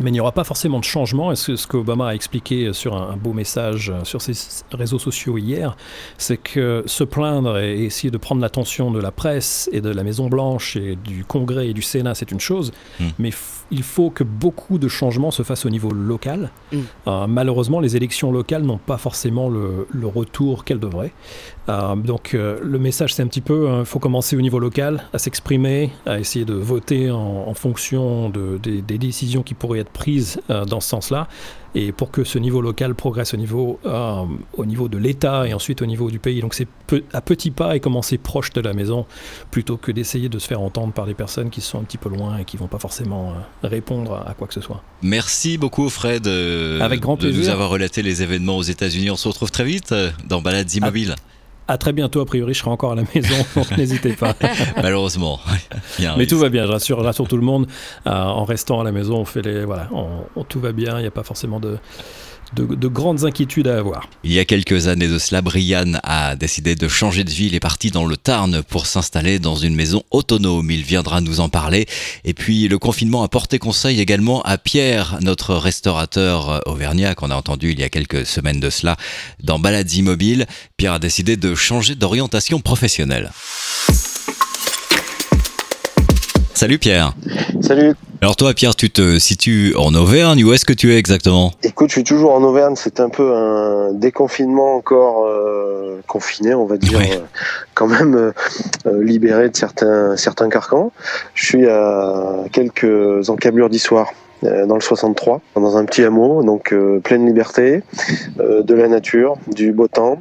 [0.00, 1.32] Mais il n'y aura pas forcément de changement.
[1.32, 4.34] Et ce, ce qu'Obama a expliqué sur un, beau message euh, sur ses
[4.72, 5.74] réseaux sociaux hier,
[6.18, 10.02] c'est que se plaindre et essayer de prendre l'attention de la presse et de la
[10.02, 12.72] Maison-Blanche et du Congrès et du Sénat, c'est une chose.
[13.00, 13.08] Hmm.
[13.18, 13.30] Mais
[13.72, 16.50] il faut que beaucoup de changements se fassent au niveau local.
[16.70, 16.78] Hmm.
[17.08, 21.12] Euh, malheureusement, les élections locales n'ont pas forcément le, retour qu'elles devraient.
[21.68, 25.18] Euh, donc le message, c'est un petit peu, il faut commencer au niveau local, à
[25.18, 30.40] s'exprimer, à essayer de voter en, fonction de, des, des décisions qui pourraient être prises
[30.50, 31.28] euh, dans ce sens-là.
[31.74, 35.54] Et pour que ce niveau local progresse au niveau, euh, au niveau de l'État et
[35.54, 36.42] ensuite au niveau du pays.
[36.42, 36.68] Donc c'est
[37.14, 39.06] à petits pas et commencer proche de la maison
[39.50, 42.10] plutôt que d'essayer de se faire entendre par des personnes qui sont un petit peu
[42.10, 44.82] loin et qui vont pas forcément euh, répondre à quoi que ce soit.
[45.02, 47.36] Merci beaucoup Fred Avec grand plaisir.
[47.36, 49.10] de nous avoir relaté les événements aux États-Unis.
[49.10, 49.94] On se retrouve très vite
[50.26, 51.14] dans Balades Immobiles.
[51.68, 54.34] À très bientôt, a priori, je serai encore à la maison, donc n'hésitez pas.
[54.82, 55.38] Malheureusement.
[56.18, 57.66] Mais tout va bien, je rassure, rassure tout le monde.
[58.06, 59.64] Euh, en restant à la maison, on fait les.
[59.64, 61.78] Voilà, on, tout va bien, il n'y a pas forcément de
[62.54, 64.08] de, grandes inquiétudes à avoir.
[64.24, 67.46] Il y a quelques années de cela, Brian a décidé de changer de vie.
[67.46, 70.70] Il est parti dans le Tarn pour s'installer dans une maison autonome.
[70.70, 71.86] Il viendra nous en parler.
[72.24, 77.36] Et puis le confinement a porté conseil également à Pierre, notre restaurateur auvergnat qu'on a
[77.36, 78.96] entendu il y a quelques semaines de cela
[79.42, 80.46] dans Balades Immobiles.
[80.76, 83.30] Pierre a décidé de changer d'orientation professionnelle.
[86.62, 87.12] Salut Pierre.
[87.60, 87.94] Salut.
[88.20, 91.50] Alors toi Pierre, tu te situes en Auvergne, où est-ce que tu es exactement?
[91.64, 96.64] Écoute, je suis toujours en Auvergne, c'est un peu un déconfinement encore euh, confiné, on
[96.64, 97.18] va dire, euh,
[97.74, 100.92] quand même euh, libéré de certains, certains carcans.
[101.34, 106.72] Je suis à quelques encablures d'histoire dans le 63, dans un petit hameau, donc
[107.02, 107.82] pleine liberté,
[108.38, 110.20] de la nature, du beau temps,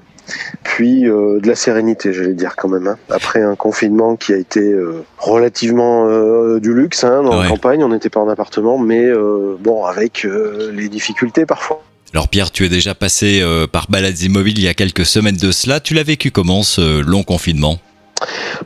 [0.63, 2.87] puis euh, de la sérénité, j'allais dire quand même.
[2.87, 2.97] Hein.
[3.09, 7.83] Après un confinement qui a été euh, relativement euh, du luxe, hein, dans la campagne,
[7.83, 9.09] on n'était pas en appartement, mais
[9.59, 10.27] bon, avec
[10.73, 11.83] les difficultés parfois.
[12.13, 15.51] Alors Pierre, tu es déjà passé par Balades Immobiles il y a quelques semaines de
[15.51, 15.79] cela.
[15.79, 17.79] Tu l'as vécu comment ce long confinement?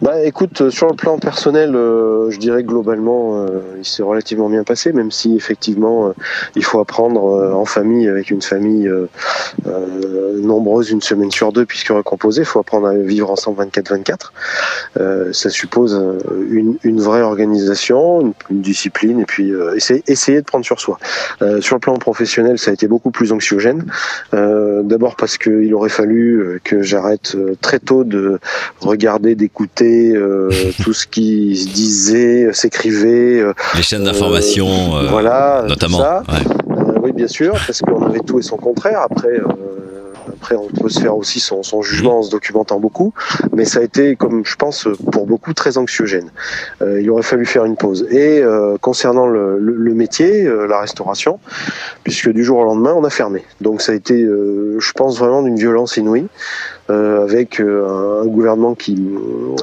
[0.02, 4.50] Bah écoute, euh, sur le plan personnel, euh, je dirais globalement, euh, il s'est relativement
[4.50, 6.14] bien passé, même si effectivement,
[6.56, 8.90] il faut apprendre en famille, avec une famille
[10.36, 15.34] nombreuse, une semaine sur deux, puisque recomposée, il faut apprendre à vivre ensemble 24-24.
[15.34, 16.00] ça suppose
[16.50, 20.98] une, vraie organisation, une, discipline, et puis essayer, essayer de prendre sur soi.
[21.62, 23.86] sur le plan professionnel, ça a été beaucoup plus anxiogène.
[24.32, 28.40] D'abord parce qu'il aurait fallu que j'arrête très tôt de
[28.82, 30.50] regarder, d'écouter euh,
[30.84, 33.40] tout ce qui se disait, s'écrivait.
[33.42, 36.02] Euh, Les chaînes d'information, euh, voilà, notamment.
[37.04, 39.02] oui, bien sûr, parce qu'on avait tout et son contraire.
[39.04, 39.38] Après,
[40.46, 43.14] après, on peut se faire aussi son, jugement en se documentant beaucoup,
[43.52, 46.30] mais ça a été, comme je pense, pour beaucoup très anxiogène.
[46.82, 48.06] il aurait fallu faire une pause.
[48.12, 48.44] Et
[48.80, 51.40] concernant le, métier, la restauration,
[52.04, 53.44] puisque du jour au lendemain, on a fermé.
[53.60, 56.28] Donc ça a été, je pense, vraiment d'une violence inouïe.
[56.92, 58.96] Euh, avec euh, un gouvernement qui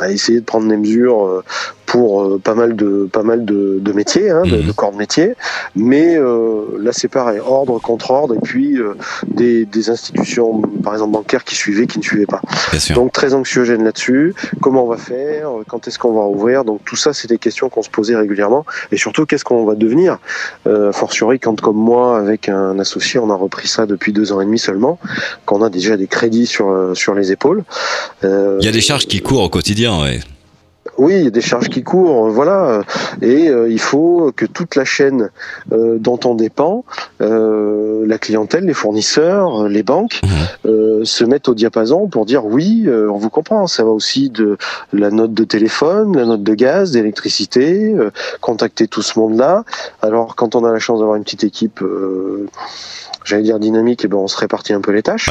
[0.01, 1.45] a essayé de prendre des mesures euh,
[1.93, 4.67] pour euh, pas mal de pas mal de, de métiers, hein, de, mhm.
[4.67, 5.35] de, corps de métier.
[5.77, 8.95] Mais euh, là, c'est pareil, ordre contre ordre, et puis euh,
[9.29, 12.41] des, des, institutions, par exemple bancaires, qui suivaient, qui ne suivaient pas.
[12.95, 14.35] Donc très anxiogène là-dessus.
[14.61, 15.49] Comment on va faire?
[15.69, 18.65] Quand est-ce qu'on va ouvrir Donc tout ça, c'est des questions qu'on se posait régulièrement.
[18.91, 20.19] Et surtout, qu'est-ce qu'on va devenir?
[20.67, 24.41] Euh, Fortiori, quand comme moi, avec un associé, on a repris ça depuis deux ans
[24.41, 24.99] et demi seulement,
[25.47, 27.65] qu'on a déjà des crédits sur sur les épaules.
[28.23, 30.21] Il y a des charges qui courent au quotidien, ouais.
[30.99, 32.83] Oui, il y a des charges qui courent, voilà,
[33.23, 35.31] et euh, il faut que toute la chaîne
[35.73, 36.85] euh, dont on dépend,
[37.21, 41.05] euh, la clientèle, les fournisseurs, les banques, mhm.
[41.05, 43.67] se mettent au diapason pour dire oui, on vous comprend.
[43.67, 44.57] Ça va aussi de
[44.93, 47.95] la note de téléphone, la note de gaz, d'électricité,
[48.41, 49.65] contacter tout ce monde-là.
[50.03, 51.83] Alors quand on a la chance d'avoir une petite équipe
[53.25, 55.31] j'allais dire dynamique, et ben on se répartit un peu les tâches.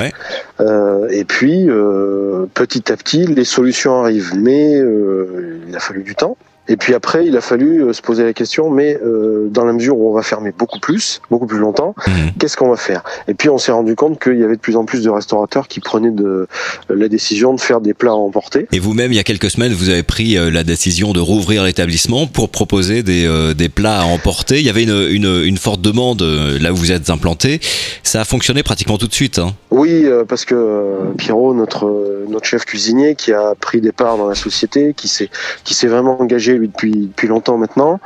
[0.60, 6.04] Euh, et puis euh, petit à petit, les solutions arrivent, mais euh, il a fallu
[6.04, 6.38] du temps.
[6.67, 9.74] Et puis après, il a fallu euh, se poser la question, mais euh, dans la
[9.74, 12.32] mesure où on va fermer beaucoup plus, beaucoup plus longtemps, mhm.
[12.39, 13.04] qu'est-ce qu'on va faire?
[13.28, 15.67] Et puis on s'est rendu compte qu'il y avait de plus en plus de restaurateurs
[15.67, 16.47] qui prenaient de,
[16.89, 18.67] la décision de faire des plats à emporter.
[18.71, 21.63] Et vous-même, il y a quelques semaines, vous avez pris euh, la décision de rouvrir
[21.63, 24.60] l'établissement pour proposer des, des, plats à emporter.
[24.60, 27.60] Il y avait une, une, une, forte demande là où vous êtes implanté.
[28.04, 29.39] Ça a fonctionné pratiquement tout de suite.
[29.39, 29.54] Hein.
[29.71, 34.36] Oui, parce que Pierrot, notre, notre chef cuisinier, qui a pris des parts dans la
[34.36, 37.99] société, qui s'est vraiment engagé Lui depuis depuis longtemps maintenant.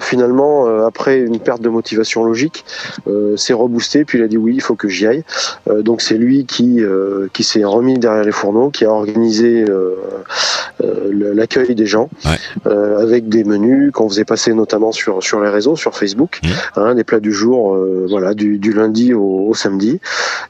[0.00, 2.64] finalement, après une perte de motivation logique,
[3.36, 5.24] s'est reboosté, puis il a dit oui, il faut que j'y aille.
[5.80, 6.80] donc c'est lui qui
[7.32, 9.64] qui s'est remis derrière les fourneaux, qui a organisé
[10.80, 12.08] l'accueil des gens
[12.64, 16.48] avec des menus qu'on faisait passer notamment sur sur les réseaux, sur Facebook, mmh.
[16.76, 17.76] hein, des plats du jour,
[18.08, 20.00] voilà, du, du lundi au, au samedi.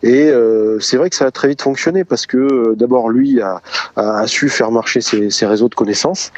[0.03, 0.33] Et
[0.81, 3.61] c'est vrai que ça a très vite fonctionné parce que euh, d'abord lui a,
[3.97, 6.33] a, su faire marcher ses, ses réseaux de connaissances.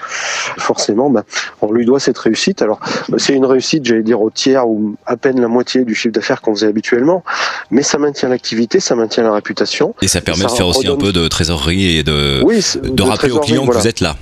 [0.58, 1.22] Forcément, ben,
[1.60, 2.62] on lui doit cette réussite.
[2.62, 2.80] Alors
[3.18, 6.40] c'est une réussite, j'allais dire au tiers ou à peine la moitié du chiffre d'affaires
[6.40, 7.24] qu'on faisait habituellement,
[7.70, 9.94] mais ça maintient l'activité, ça maintient la réputation.
[10.02, 13.40] Et ça permet de faire aussi un peu de trésorerie et de, de, rappeler aux
[13.40, 14.16] clients que vous êtes là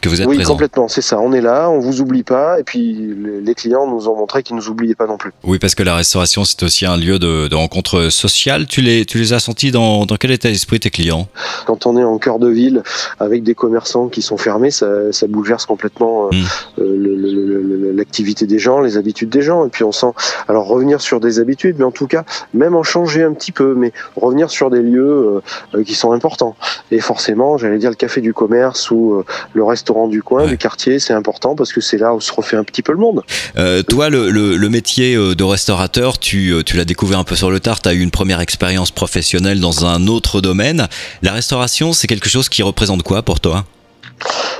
[0.00, 1.18] que vous êtes oui, complètement, c'est ça.
[1.18, 4.54] On est là, on vous oublie pas, et puis les clients nous ont montré qu'ils
[4.54, 5.32] nous oubliaient pas non plus.
[5.42, 8.66] Oui, parce que la restauration c'est aussi un lieu de, de, rencontre sociale.
[8.66, 11.26] Tu les, tu les as sentis dans, dans quel état d'esprit tes clients?
[11.66, 12.84] Quand on est en cœur de ville
[13.18, 16.82] avec des commerçants qui sont fermés, ça, ça bouleverse complètement euh, hmm.
[16.82, 20.12] euh, l'activité des gens, les habitudes des gens, et puis on sent.
[20.46, 22.24] Alors revenir sur des habitudes, mais en tout cas
[22.54, 25.42] même en changer un petit peu, mais revenir sur des lieux
[25.74, 26.54] euh, qui sont importants.
[26.92, 29.22] Et forcément, j'allais dire le café du commerce ou
[29.52, 32.30] le restaurant restaurant du coin, du quartier, c'est important parce que c'est là où se
[32.32, 33.22] refait un petit peu le monde.
[33.56, 37.34] Euh, toi, le, le, métier euh, de restaurateur, tu, euh, tu l'as découvert un peu
[37.34, 40.86] sur le tard, tu as eu une première expérience professionnelle dans un autre domaine.
[41.22, 43.64] La restauration, c'est quelque chose qui représente quoi pour toi?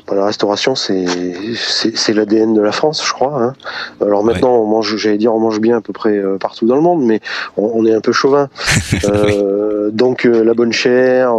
[0.06, 1.04] Bah, la restauration, c'est
[1.54, 3.42] c'est l'ADN de la France, je crois.
[3.42, 3.52] Hein.
[4.00, 6.82] Alors maintenant, on mange, j'allais dire, on mange bien à peu près partout dans le
[6.82, 7.20] monde, mais
[7.56, 8.48] on, est un peu chauvin.
[9.04, 11.34] euh, donc la bonne chair,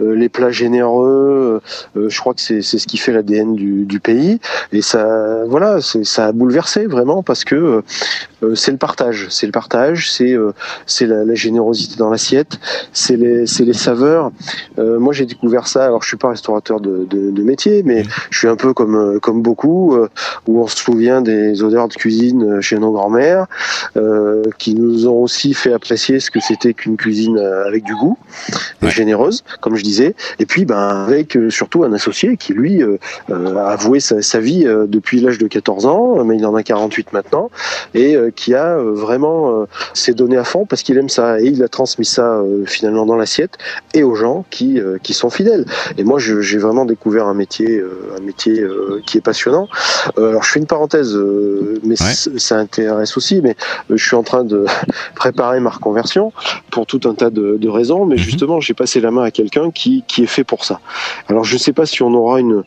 [0.00, 1.60] les plats généreux,
[1.96, 4.40] je crois que c'est ce qui fait l'ADN du, du, pays.
[4.72, 7.82] Et ça, voilà, ça a bouleversé vraiment parce que
[8.54, 10.36] c'est le partage, c'est le partage, c'est
[10.86, 12.58] c'est la, la, générosité dans l'assiette,
[12.92, 14.30] c'est les c'est les saveurs.
[14.78, 15.84] moi, j'ai découvert ça.
[15.84, 18.96] Alors, je suis pas restaurateur de, de, de métier mais je suis un peu comme
[18.96, 20.08] euh, comme beaucoup euh,
[20.46, 23.46] où on se souvient des odeurs de cuisine euh, chez nos grands-mères
[24.58, 28.18] qui nous ont aussi fait apprécier ce que c'était qu'une cuisine avec du goût
[28.82, 30.14] généreuse, comme je disais.
[30.38, 32.82] Et puis, ben avec surtout un associé qui lui
[33.30, 37.50] a avoué sa, vie depuis l'âge de 14 ans, mais il en a 48 maintenant,
[37.94, 41.68] et qui a vraiment s'est donné à fond parce qu'il aime ça et il a
[41.68, 43.58] transmis ça finalement dans l'assiette
[43.94, 45.64] et aux gens qui qui sont fidèles.
[45.98, 49.68] Et moi, j'ai vraiment découvert un métier euh, un métier euh, qui est passionnant.
[50.18, 51.16] Euh, alors je fais une parenthèse,
[51.84, 53.40] mais ça intéresse aussi.
[53.42, 53.56] Mais
[53.90, 54.66] je suis en train de
[55.14, 56.32] préparer ma reconversion
[56.70, 58.06] pour tout un tas de, de raisons.
[58.06, 58.22] Mais mhm.
[58.22, 60.80] justement, j'ai passé la main à quelqu'un qui, qui est fait pour ça.
[61.28, 62.64] Alors je ne sais pas si on aura une,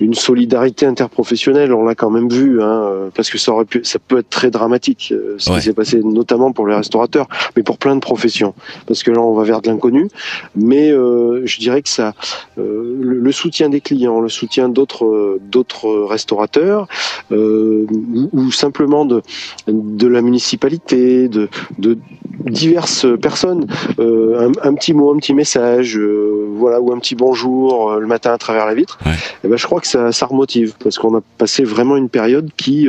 [0.00, 1.72] une solidarité interprofessionnelle.
[1.72, 4.50] On l'a quand même vu, hein, parce que ça aurait pu, ça peut être très
[4.50, 8.54] dramatique ce qui s'est passé, notamment pour les restaurateurs, mais pour plein de professions.
[8.86, 10.08] Parce que là, on va vers de l'inconnu.
[10.54, 12.14] Mais euh, je dirais que ça,
[12.58, 16.86] euh, le, le, soutien des clients, le soutien d'autres d'autres restaurateurs
[17.32, 17.86] euh,
[18.32, 19.22] ou, simplement de
[19.68, 21.98] de la municipalité, de, de
[22.40, 23.66] diverses personnes,
[23.98, 28.32] euh, un, petit mot, un petit message, euh, voilà, ou un petit bonjour le matin
[28.32, 28.98] à travers la vitre.
[29.06, 29.10] Et
[29.44, 32.50] eh ben je crois que ça, ça remotive parce qu'on a passé vraiment une période
[32.56, 32.88] qui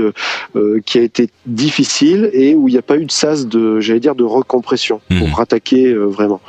[0.85, 3.99] qui a été difficile et où il n'y a pas eu de sas de, j'allais
[3.99, 5.41] dire, de recompression pour mmh.
[5.41, 6.41] attaquer vraiment.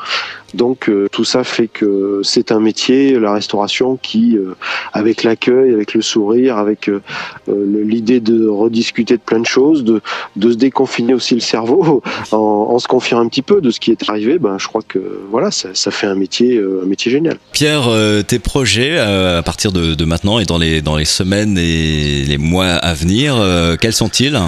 [0.55, 4.55] Donc euh, tout ça fait que c'est un métier, la restauration, qui, euh,
[4.93, 7.01] avec l'accueil, avec le sourire, avec euh,
[7.49, 10.01] l'idée de rediscuter de plein de choses, de,
[10.37, 13.81] de se déconfiner aussi le cerveau, en, en, se confiant un petit peu de ce
[13.81, 14.99] qui est arrivé, ben, je crois que
[15.31, 17.39] voilà, ça, ça fait un métier, un métier génial.
[17.53, 17.89] Pierre,
[18.27, 22.39] tes projets à partir de, de, maintenant et dans les, dans les semaines et les
[22.39, 23.37] mois à venir,
[23.81, 24.39] quels sont-ils?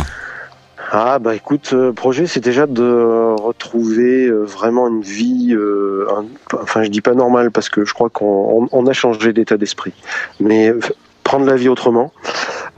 [0.97, 6.07] Ah bah écoute, euh, projet c'est déjà de retrouver euh, vraiment une vie, euh,
[6.53, 9.93] enfin je dis pas normale parce que je crois qu'on on a changé d'état d'esprit,
[10.39, 10.73] mais
[11.25, 12.13] prendre la vie autrement.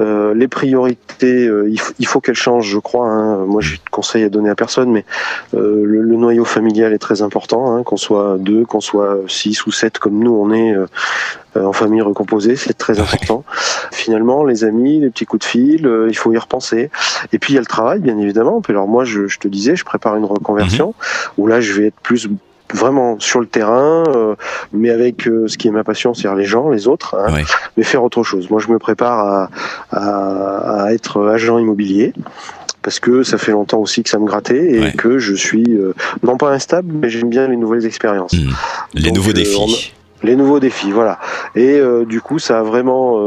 [0.01, 3.09] Euh, les priorités, euh, il, faut qu'elles changent, je crois.
[3.09, 3.47] Hein.
[3.47, 5.05] Moi, j'ai de conseils à donner à personne, mais
[5.55, 7.75] euh, le, le, noyau familial est très important.
[7.75, 10.75] Hein, qu'on soit deux, qu'on soit six ou sept, comme nous, on est
[11.59, 13.45] en famille recomposée, c'est très important.
[13.91, 16.91] Finalement, les amis, les petits coups de fil, il faut y repenser.
[17.33, 18.61] Et puis il y a le travail, bien évidemment.
[18.61, 21.33] Puis alors moi, je, je te disais, je prépare une reconversion mhm.
[21.39, 22.29] où là, je vais être plus
[22.75, 24.35] vraiment sur le terrain, euh,
[24.73, 27.43] mais avec euh, ce qui est ma passion, c'est-à-dire les gens, les autres, hein,
[27.77, 28.51] mais faire autre chose.
[28.51, 29.51] Moi, je me prépare à,
[29.91, 32.13] à, à, être agent immobilier
[32.83, 35.93] parce que ça fait longtemps aussi que ça me grattait et que je suis euh,
[36.23, 38.33] non pas instable, mais j'aime bien les nouvelles expériences.
[38.33, 38.51] Mmh.
[38.95, 39.93] Les nouveaux défis
[40.27, 41.19] Les nouveaux défis, voilà.
[41.55, 43.19] Et du coup, ça a vraiment,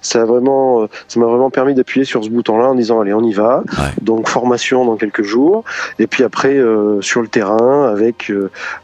[0.00, 3.22] ça a vraiment, ça m'a vraiment permis d'appuyer sur ce bouton-là en disant allez, on
[3.22, 3.62] y va.
[4.00, 5.64] Donc formation dans quelques jours,
[5.98, 6.60] et puis après
[7.00, 8.32] sur le terrain avec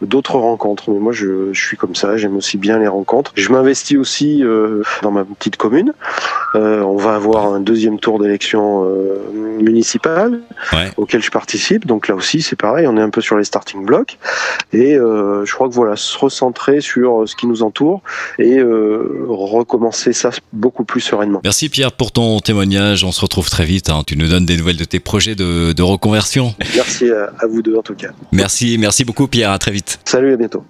[0.00, 0.90] d'autres rencontres.
[0.90, 2.16] Mais moi, je, je suis comme ça.
[2.16, 3.32] J'aime aussi bien les rencontres.
[3.36, 4.42] Je m'investis aussi
[5.03, 5.92] dans ma petite commune.
[6.55, 8.84] on va avoir un deuxième tour d'élection
[9.61, 10.40] municipale
[10.96, 11.86] auquel je participe.
[11.86, 14.18] Donc là aussi, c'est pareil, on est un peu sur les starting blocks.
[14.72, 18.03] Et euh, je crois que voilà, se recentrer sur ce qui nous entoure
[18.38, 21.40] et euh, recommencer ça beaucoup plus sereinement.
[21.45, 23.05] Merci Pierre pour ton témoignage.
[23.05, 23.90] On se retrouve très vite.
[23.90, 24.03] Hein.
[24.07, 26.55] Tu nous donnes des nouvelles de tes projets de, de reconversion.
[26.74, 28.09] Merci à, à vous deux en tout cas.
[28.32, 29.51] Merci, merci beaucoup Pierre.
[29.51, 29.99] À très vite.
[30.05, 30.64] Salut, à bientôt.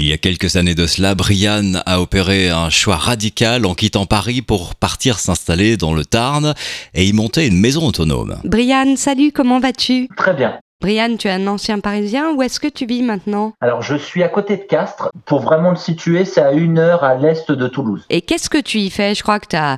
[0.00, 4.06] il y a quelques années de cela, Brian a opéré un choix radical en quittant
[4.06, 6.54] Paris pour partir s'installer dans le Tarn
[6.94, 8.38] et y monter une maison autonome.
[8.44, 10.08] Brian, salut, comment vas-tu?
[10.16, 10.58] Très bien.
[10.80, 12.32] Brian, tu es un ancien parisien.
[12.32, 13.52] Où est-ce que tu vis maintenant?
[13.60, 15.10] Alors, je suis à côté de Castres.
[15.26, 18.06] Pour vraiment le situer, c'est à une heure à l'est de Toulouse.
[18.08, 19.14] Et qu'est-ce que tu y fais?
[19.14, 19.76] Je crois que tu as,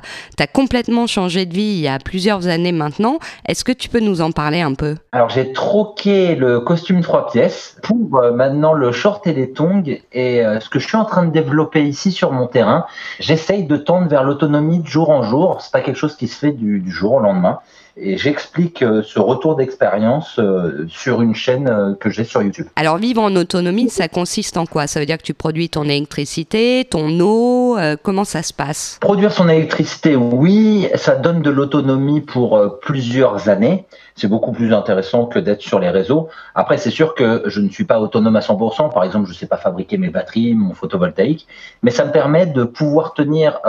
[0.53, 3.19] complètement changé de vie il y a plusieurs années maintenant.
[3.49, 4.95] Est-ce que tu peux nous en parler un peu?
[5.11, 9.83] Alors, j'ai troqué le costume trois pièces pour euh, maintenant le short et les tongs.
[10.13, 12.85] Et euh, ce que je suis en train de développer ici sur mon terrain,
[13.19, 15.59] j'essaye de tendre vers l'autonomie de jour en jour.
[15.59, 17.59] C'est pas quelque chose qui se fait du, du jour au lendemain
[17.95, 22.67] et j'explique euh, ce retour d'expérience euh, sur une chaîne euh, que j'ai sur YouTube.
[22.75, 24.87] Alors vivre en autonomie, ça consiste en quoi?
[24.87, 28.97] Ça veut dire que tu produis ton électricité, ton eau, comment ça se passe?
[28.99, 33.85] Produire son électricité, oui, ça donne de l'autonomie pour plusieurs années.
[34.15, 36.29] C'est beaucoup plus intéressant que d'être sur les réseaux.
[36.55, 38.93] Après, c'est sûr que je ne suis pas autonome à 100%.
[38.93, 41.47] Par exemple, je ne sais pas fabriquer mes batteries, mon photovoltaïque,
[41.81, 43.59] mais ça me permet de pouvoir tenir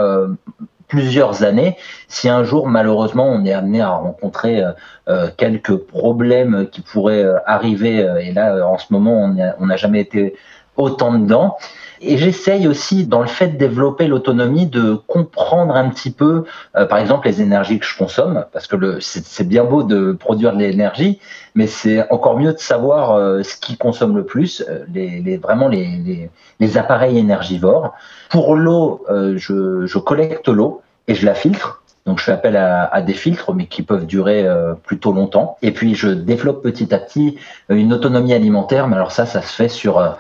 [0.89, 1.77] plusieurs années
[2.09, 4.73] si un jour malheureusement on est amené à rencontrer euh,
[5.09, 10.01] euh, quelques problèmes qui pourraient euh, arriver et là en ce moment on n'a jamais
[10.01, 10.35] été
[10.77, 11.57] autant dedans
[12.01, 16.99] et j'essaye aussi, dans le fait de développer l'autonomie, de comprendre un petit peu, par
[16.99, 21.21] exemple, les énergies que je consomme, parce que c'est bien beau de produire de l'énergie,
[21.55, 26.31] mais c'est encore mieux de savoir ce qui consomme le plus, les, vraiment les,
[26.61, 27.95] les, appareils énergivores.
[28.31, 31.83] Pour l'eau, je, je collecte l'eau et je la filtre.
[32.07, 35.57] Donc je fais appel à, des filtres, mais qui peuvent durer euh, plutôt longtemps.
[35.63, 37.39] Et puis je développe petit à petit
[37.71, 38.89] euh, une autonomie alimentaire.
[38.89, 39.99] Mais alors ça, ça se fait sur...
[39.99, 40.11] Euh,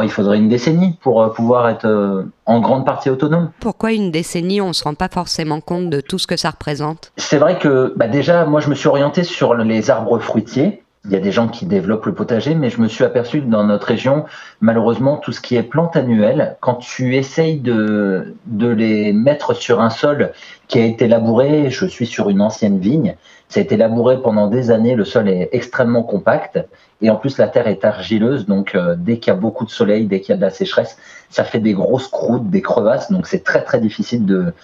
[0.00, 3.50] il faudrait une décennie pour pouvoir être en grande partie autonome.
[3.60, 6.50] Pourquoi une décennie On ne se rend pas forcément compte de tout ce que ça
[6.50, 7.12] représente?
[7.16, 10.82] C'est vrai que bah déjà, moi, je me suis orienté sur les arbres fruitiers.
[11.04, 13.46] Il y a des gens qui développent le potager, mais je me suis aperçu que
[13.46, 14.24] dans notre région,
[14.60, 19.80] malheureusement, tout ce qui est plante annuelle, quand tu essayes de, de les mettre sur
[19.80, 20.30] un sol
[20.68, 23.16] qui a été labouré, je suis sur une ancienne vigne,
[23.48, 26.60] ça a été labouré pendant des années, le sol est extrêmement compact,
[27.02, 29.70] et en plus la terre est argileuse, donc euh, dès qu'il y a beaucoup de
[29.70, 30.96] soleil, dès qu'il y a de la sécheresse,
[31.30, 34.54] ça fait des grosses croûtes, des crevasses, donc c'est très très difficile de,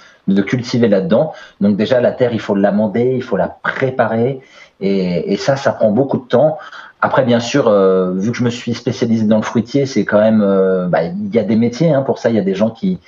[0.43, 1.32] cultiver là-dedans.
[1.61, 4.41] Donc déjà la terre, il faut l'amender, il faut la préparer,
[4.80, 6.59] et, ça, ça prend beaucoup de temps.
[7.01, 10.20] Après, bien sûr, euh, vu que je me suis spécialisé dans le fruitier, c'est quand
[10.20, 12.30] même, euh, bah, il y a des métiers hein, pour ça.
[12.30, 13.01] Il y a des gens qui,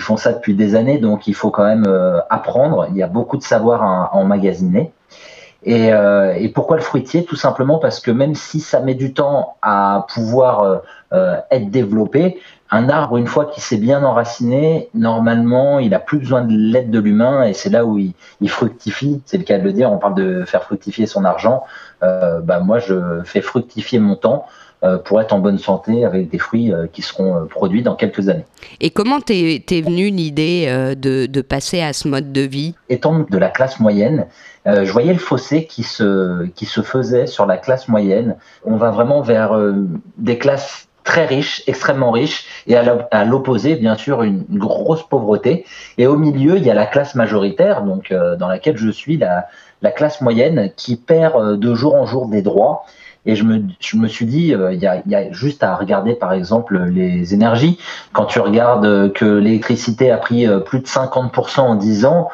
[0.00, 1.86] font ça depuis des années, donc il faut quand même
[2.28, 2.88] apprendre.
[2.90, 4.92] Il y a beaucoup de savoir à, à emmagasiner.
[5.64, 7.24] Et, et, pourquoi le fruitier?
[7.24, 10.82] Tout simplement parce que même si ça met du temps à pouvoir
[11.50, 12.38] être développé,
[12.74, 16.90] un arbre, une fois qu'il s'est bien enraciné, normalement, il a plus besoin de l'aide
[16.90, 18.14] de l'humain et c'est là où il,
[18.48, 19.22] fructifie.
[19.26, 19.92] C'est le cas de le dire.
[19.92, 21.62] On parle de faire fructifier son argent.
[22.04, 24.46] Euh, bah, moi, je fais fructifier mon temps
[24.82, 28.28] euh, pour être en bonne santé avec des fruits euh, qui seront produits dans quelques
[28.28, 28.44] années.
[28.80, 32.74] Et comment t'es es venue l'idée de, passer à ce mode de vie?
[32.88, 34.26] Étant de la classe moyenne,
[34.66, 38.36] je voyais le fossé qui se, qui se faisait sur la classe moyenne.
[38.64, 39.58] On va vraiment vers
[40.18, 45.66] des classes très riche, extrêmement riche, et à l'opposé, bien sûr, une, grosse pauvreté.
[45.98, 49.18] Et au milieu, il y a la classe majoritaire, donc euh, dans laquelle je suis,
[49.18, 49.46] la,
[49.84, 52.86] la classe moyenne, qui perd euh, de jour en jour des droits.
[53.26, 57.32] Et je me, suis dit, euh, il y, a, juste à regarder par exemple les
[57.32, 57.78] énergies.
[58.12, 62.28] Quand tu regardes que l'électricité a pris plus de 50% en 10 ans,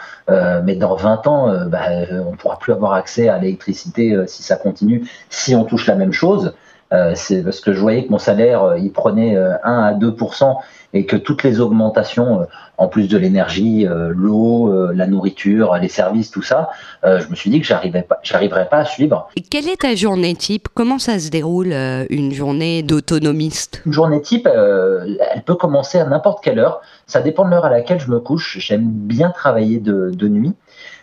[0.64, 1.78] mais dans 20 ans, bah,
[2.26, 5.94] on ne pourra plus avoir accès à l'électricité si ça continue, si on touche la
[5.94, 6.54] même chose.
[6.92, 9.94] Euh, c'est parce que je voyais que mon salaire, euh, il prenait 1 euh, à
[9.94, 10.56] 2%
[10.92, 16.42] et que toutes les augmentations, en plus de l'énergie, l'eau, la nourriture, les services, tout
[16.42, 16.70] ça,
[17.04, 19.28] je me suis dit que j'arrivais pas, j'arriverais pas à suivre.
[19.36, 20.66] Et quelle est ta journée type?
[20.74, 21.72] Comment ça se déroule
[22.10, 23.82] une journée d'autonomiste?
[23.86, 26.80] Une journée type, elle peut commencer à n'importe quelle heure.
[27.06, 28.58] Ça dépend de l'heure à laquelle je me couche.
[28.58, 30.54] J'aime bien travailler de, de nuit.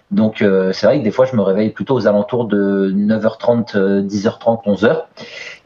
[0.10, 4.64] Donc c'est vrai que des fois je me réveille plutôt aux alentours de 9h30, 10h30,
[4.66, 5.04] 11h.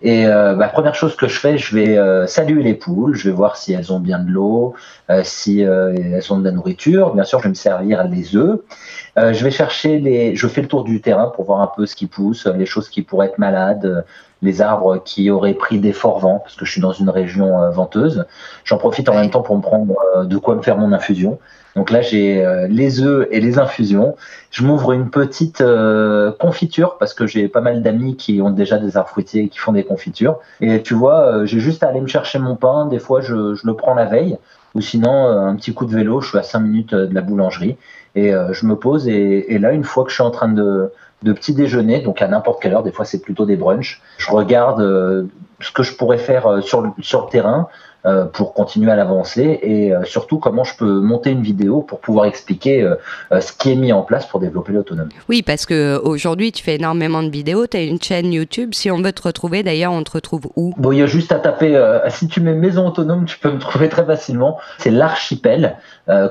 [0.01, 3.35] Et la bah, première chose que je fais, je vais saluer les poules, je vais
[3.35, 4.73] voir si elles ont bien de l'eau,
[5.23, 7.13] si elles ont de la nourriture.
[7.13, 8.59] Bien sûr, je vais me servir les œufs.
[9.15, 11.95] je vais chercher les, je fais le tour du terrain pour voir un peu ce
[11.95, 14.05] qui pousse, les choses qui pourraient être malades,
[14.41, 17.69] les arbres qui auraient pris des forts vents, parce que je suis dans une région
[17.71, 18.25] venteuse.
[18.63, 19.93] J'en profite en même temps pour me prendre
[20.25, 21.37] de quoi me faire mon infusion.
[21.75, 24.15] Donc là, j'ai euh, les œufs et les infusions.
[24.49, 28.77] Je m'ouvre une petite euh, confiture parce que j'ai pas mal d'amis qui ont déjà
[28.77, 30.39] des arbres fruitiers et qui font des confitures.
[30.59, 32.87] Et tu vois, euh, j'ai juste à aller me chercher mon pain.
[32.87, 34.37] Des fois, je, je le prends la veille.
[34.73, 37.75] Ou sinon, un petit coup de vélo, je suis à 5 minutes de la boulangerie.
[38.15, 39.05] Et je me pose.
[39.09, 40.89] Et, et, là, une fois que je suis en train de,
[41.23, 44.31] de petit déjeuner, donc à n'importe quelle heure, des fois c'est plutôt des brunchs, je
[44.31, 47.67] regarde ce que je pourrais faire sur sur le terrain
[48.03, 51.99] euh, pour continuer à l'avancer et euh, surtout comment je peux monter une vidéo pour
[51.99, 52.95] pouvoir expliquer euh,
[53.39, 55.13] ce qui est mis en place pour développer l'autonomie.
[55.29, 58.73] Oui, parce que aujourd'hui tu fais énormément de vidéos, tu as une chaîne YouTube.
[58.73, 60.73] Si on veut te retrouver, d'ailleurs, on te retrouve où?
[60.77, 61.79] Bon, il y a juste à taper.
[62.07, 64.57] si tu mets maison autonome, tu peux me trouver très facilement.
[64.79, 65.77] C'est l'archipel,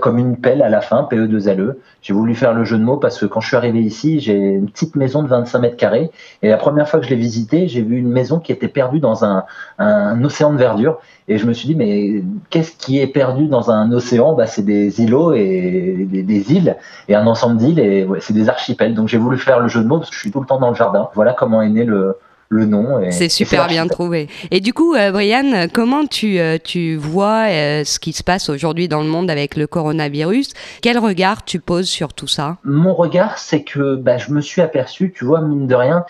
[0.00, 1.76] comme une pelle à la fin, PE2LE.
[2.02, 4.34] J'ai voulu faire le jeu de mots parce que quand je suis arrivé ici, j'ai
[4.34, 6.10] une petite maison de 25 mètres carrés
[6.42, 9.00] et la première fois que je l'ai visitée, j'ai vu une maison qui était perdue
[9.00, 9.44] dans un,
[9.78, 10.98] un océan de verdure
[11.28, 14.34] et je me suis dit, mais qu'est-ce qui est perdu dans un océan?
[14.34, 16.76] Bah, C'est des îlots et des, îles,
[17.08, 18.94] et un ensemble d'îles, et c'est des archipels.
[18.94, 20.58] Donc j'ai voulu faire le jeu de mots parce que je suis tout le temps
[20.58, 21.08] dans le jardin.
[21.14, 22.16] Voilà comment est né le,
[22.50, 23.00] le nom.
[23.10, 24.28] C'est super bien trouvé.
[24.50, 28.48] Et du coup, euh, Brian, comment tu, euh, tu vois euh, ce qui se passe
[28.48, 30.52] aujourd'hui dans le monde avec le coronavirus?
[30.82, 32.56] Quel regard tu poses sur tout ça?
[32.64, 36.04] Mon regard, c'est que bah, je me suis aperçu, tu vois, mine de rien,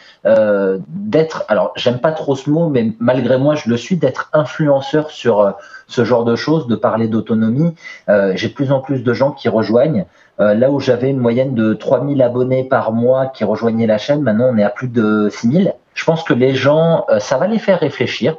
[0.88, 5.10] d'être, alors j'aime pas trop ce mot, mais malgré moi, je le suis, d'être influenceur
[5.10, 5.54] sur
[5.88, 7.74] ce genre de choses, de parler d'autonomie.
[8.08, 10.06] J'ai de plus en plus de gens qui rejoignent.
[10.38, 14.48] là où j'avais une moyenne de 3000 abonnés par mois qui rejoignaient la chaîne, maintenant
[14.50, 17.58] on est à plus de 6000 je pense que les gens, euh, ça va les
[17.58, 18.36] faire réfléchir.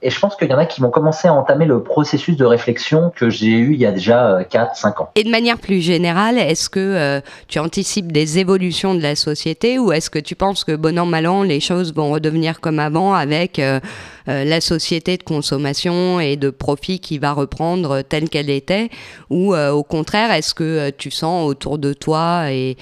[0.00, 2.44] Et je pense qu'il y en a qui vont commencer à entamer le processus de
[2.46, 5.10] réflexion que j'ai eu il y a déjà 4-5 euh, ans.
[5.14, 9.78] Et de manière plus générale, est-ce que euh, tu anticipes des évolutions de la société
[9.78, 12.78] ou est-ce que tu penses que bon an, mal an, les choses vont redevenir comme
[12.78, 13.60] avant avec
[14.26, 18.90] la société de consommation et de profit qui va reprendre telle qu'elle était
[19.30, 22.76] Ou euh, au contraire, est-ce que euh, tu sens autour de toi et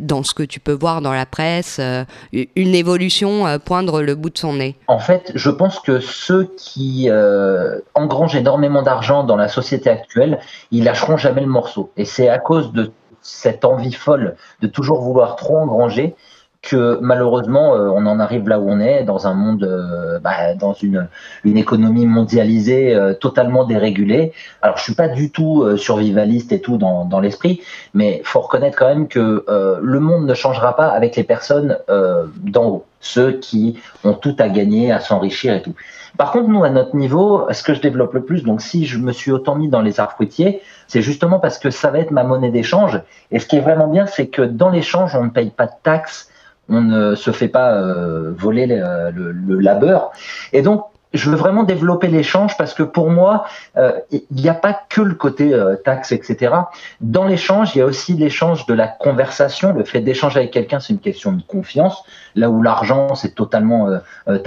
[0.00, 1.80] dans ce que tu peux voir dans la presse
[2.32, 4.76] une évolution poindre le bout de son nez?
[4.88, 7.08] En fait, je pense que ceux qui
[7.94, 10.38] engrangent énormément d'argent dans la société actuelle,
[10.70, 11.90] ils lâcheront jamais le morceau.
[11.96, 12.92] Et c'est à cause de
[13.22, 16.14] cette envie folle de toujours vouloir trop engranger
[16.64, 20.54] que malheureusement euh, on en arrive là où on est dans un monde euh, bah,
[20.58, 21.08] dans une,
[21.44, 26.78] une économie mondialisée euh, totalement dérégulée alors je suis pas du tout survivaliste et tout
[26.78, 27.60] dans, dans l'esprit
[27.92, 29.44] mais faut reconnaître quand même que
[29.80, 31.78] le monde ne changera pas avec les personnes
[32.42, 35.74] d'en haut ceux qui ont tout à gagner à s'enrichir et tout
[36.16, 38.98] par contre, nous, à notre niveau, ce que je développe le plus, donc si je
[38.98, 42.12] me suis autant mis dans les arbres fruitiers, c'est justement parce que ça va être
[42.12, 43.00] ma monnaie d'échange.
[43.32, 45.72] Et ce qui est vraiment bien, c'est que dans l'échange, on ne paye pas de
[45.82, 46.30] taxes,
[46.68, 50.12] on ne se fait pas euh, voler le, le, labeur.
[50.52, 50.84] Et donc,
[51.14, 53.44] je veux vraiment développer l'échange parce que pour moi,
[53.76, 56.52] euh, il n'y a pas que le côté euh, taxe, etc.
[57.00, 59.72] Dans l'échange, il y a aussi l'échange de la conversation.
[59.72, 62.02] Le fait d'échanger avec quelqu'un, c'est une question de confiance.
[62.34, 63.88] Là où l'argent, c'est totalement,
[64.26, 64.38] euh,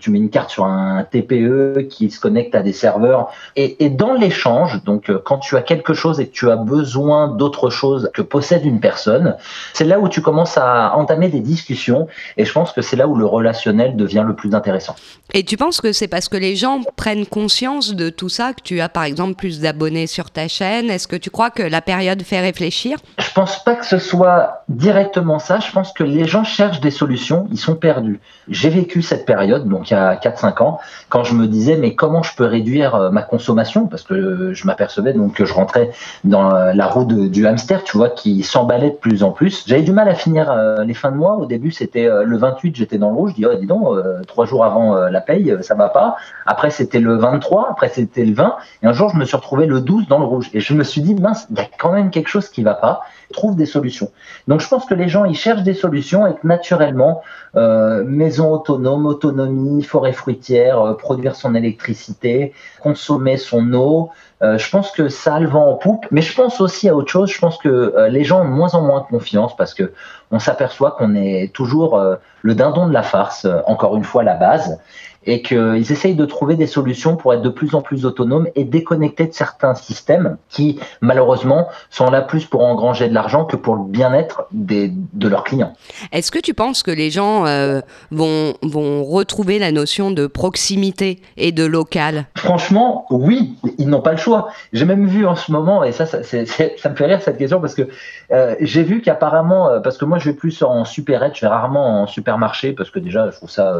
[0.00, 3.30] tu mets une carte sur un TPE qui se connecte à des serveurs.
[3.54, 7.28] Et, et dans l'échange, donc quand tu as quelque chose et que tu as besoin
[7.28, 9.36] d'autre chose que possède une personne,
[9.74, 12.08] c'est là où tu commences à entamer des discussions.
[12.38, 14.96] Et je pense que c'est là où le relationnel devient le plus intéressant.
[15.34, 18.62] Et tu penses que c'est parce que les gens prennent conscience de tout ça, que
[18.62, 21.80] tu as par exemple plus d'abonnés sur ta chaîne Est-ce que tu crois que la
[21.80, 22.98] période fait réfléchir?
[23.18, 25.58] Je pense pas que ce soit directement ça.
[25.58, 28.20] Je pense que les gens cherchent des solutions, ils sont perdus.
[28.46, 31.96] J'ai vécu cette période, donc il y a 4-5 ans, quand je me disais mais
[31.96, 33.88] comment je peux réduire euh, ma consommation?
[33.88, 35.90] Parce que je m'apercevais donc que je rentrais
[36.22, 39.64] dans euh, la roue du hamster, tu vois, qui s'emballait de plus en plus.
[39.66, 41.38] J'avais du mal à finir euh, les fins de mois.
[41.38, 43.32] Au début, c'était le 28, j'étais dans le rouge.
[43.32, 43.88] Je dis, oh, dis donc,
[44.28, 46.03] trois jours avant la paye, ça va pas.
[46.46, 47.68] Après, c'était le 23.
[47.70, 48.56] Après, c'était le 20.
[48.82, 50.50] Et un jour, je me suis retrouvé le 12 dans le rouge.
[50.52, 52.74] Et je me suis dit, mince, il y a quand même quelque chose qui va
[52.74, 53.02] pas.
[53.32, 54.10] Trouve des solutions.
[54.48, 57.22] Donc, je pense que les gens, ils cherchent des solutions et que naturellement,
[57.56, 64.10] euh, maison autonome, autonomie, forêt fruitière, euh, produire son électricité, consommer son eau,
[64.58, 67.10] je pense que ça a le vent en poupe, mais je pense aussi à autre
[67.10, 67.30] chose.
[67.30, 69.94] Je pense que les gens ont de moins en moins confiance parce que
[70.30, 71.98] on s'aperçoit qu'on est toujours
[72.42, 74.78] le dindon de la farce, encore une fois la base,
[75.26, 78.64] et qu'ils essayent de trouver des solutions pour être de plus en plus autonomes et
[78.64, 83.76] déconnectés de certains systèmes qui, malheureusement, sont là plus pour engranger de l'argent que pour
[83.76, 85.74] le bien-être de leurs clients.
[86.12, 91.20] Est-ce que tu penses que les gens euh, vont, vont retrouver la notion de proximité
[91.36, 92.26] et de local?
[92.36, 94.48] Franchement, oui, ils n'ont pas le choix.
[94.72, 97.60] J'ai même vu en ce moment, et ça, ça, ça me fait rire cette question,
[97.60, 97.88] parce que
[98.32, 101.48] euh, j'ai vu qu'apparemment, euh, parce que moi je vais plus en supérette, je vais
[101.48, 103.76] rarement en supermarché, parce que déjà je trouve ça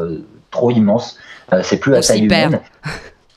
[0.55, 1.17] trop immense.
[1.53, 2.59] Euh, c'est plus à taille humaine.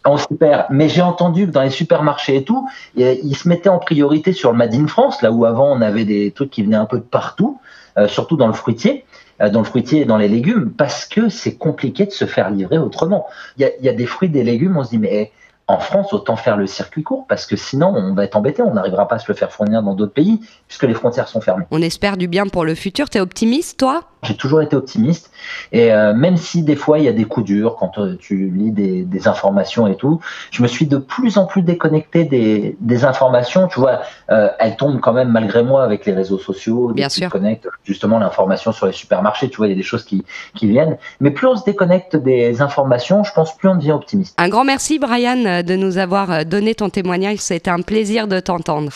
[0.06, 0.66] On s'y perd.
[0.70, 2.66] Mais j'ai entendu que dans les supermarchés et tout,
[2.96, 6.06] ils se mettaient en priorité sur le Made in France, là où avant on avait
[6.06, 7.60] des trucs qui venaient un peu de partout,
[7.98, 9.04] euh, surtout dans le fruitier
[9.40, 12.50] euh, dans le fruitier et dans les légumes, parce que c'est compliqué de se faire
[12.50, 13.26] livrer autrement.
[13.56, 15.30] Il y a, y a, des fruits, des légumes, on se dit, mais
[15.68, 18.62] en France, autant faire le circuit court parce que sinon, on va être embêté.
[18.62, 21.42] On n'arrivera pas à se le faire fournir dans d'autres pays puisque les frontières sont
[21.42, 21.66] fermées.
[21.70, 23.10] On espère du bien pour le futur.
[23.10, 24.00] Tu es optimiste, toi?
[24.22, 25.30] J'ai toujours été optimiste.
[25.72, 28.50] Et euh, même si des fois, il y a des coups durs quand euh, tu
[28.50, 33.68] lis des, informations et tout, je me suis de plus en plus déconnecté des, informations.
[33.68, 34.00] Tu vois,
[34.30, 36.92] euh, elles tombent quand même malgré moi avec les réseaux sociaux.
[36.94, 37.30] Bien sûr.
[37.30, 39.50] Connecte justement l'information sur les supermarchés.
[39.50, 40.96] Tu vois, il y a des choses qui, qui viennent.
[41.20, 44.34] Mais plus on se déconnecte des informations, je pense plus on devient optimiste.
[44.38, 47.38] Un grand merci, Brian de nous avoir euh, donné ton témoignage.
[47.38, 48.90] C'est un plaisir de t'entendre.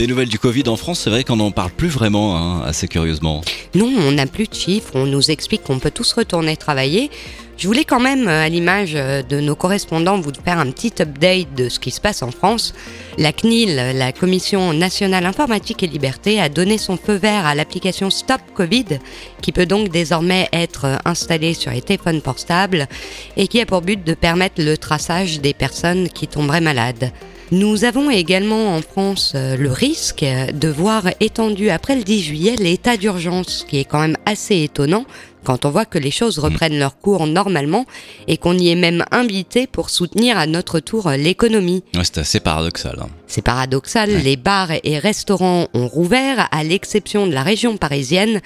[0.00, 2.88] Des nouvelles du Covid en France, c'est vrai qu'on n'en parle plus vraiment, hein, assez
[2.88, 3.42] curieusement.
[3.74, 7.10] Non, on n'a plus de chiffres, on nous explique qu'on peut tous retourner travailler.
[7.58, 10.94] Je voulais quand même, euh, à l'image euh, de nos correspondants, vous faire un petit
[11.02, 12.72] update de ce qui se passe en France.
[13.18, 18.08] La CNIL, la Commission nationale informatique et liberté, a donné son feu vert à l'application
[18.08, 19.00] Stop Covid,
[19.42, 22.88] qui peut donc désormais être installée sur les téléphones portables
[23.36, 27.12] et qui a pour but de permettre le traçage des personnes qui tomberaient malades.
[27.52, 32.54] Nous avons également en France euh, le risque de voir étendu après le 10 juillet
[32.56, 35.04] l'état d'urgence, qui est quand même assez étonnant
[35.42, 37.86] quand on voit que les choses reprennent leur cours normalement
[38.28, 41.82] et qu'on y est même invité pour soutenir à notre tour l'économie.
[42.04, 43.00] c'est assez paradoxal.
[43.02, 43.08] Hein.
[43.26, 48.40] C'est paradoxal, les bars et restaurants ont rouvert à l'exception de la région parisienne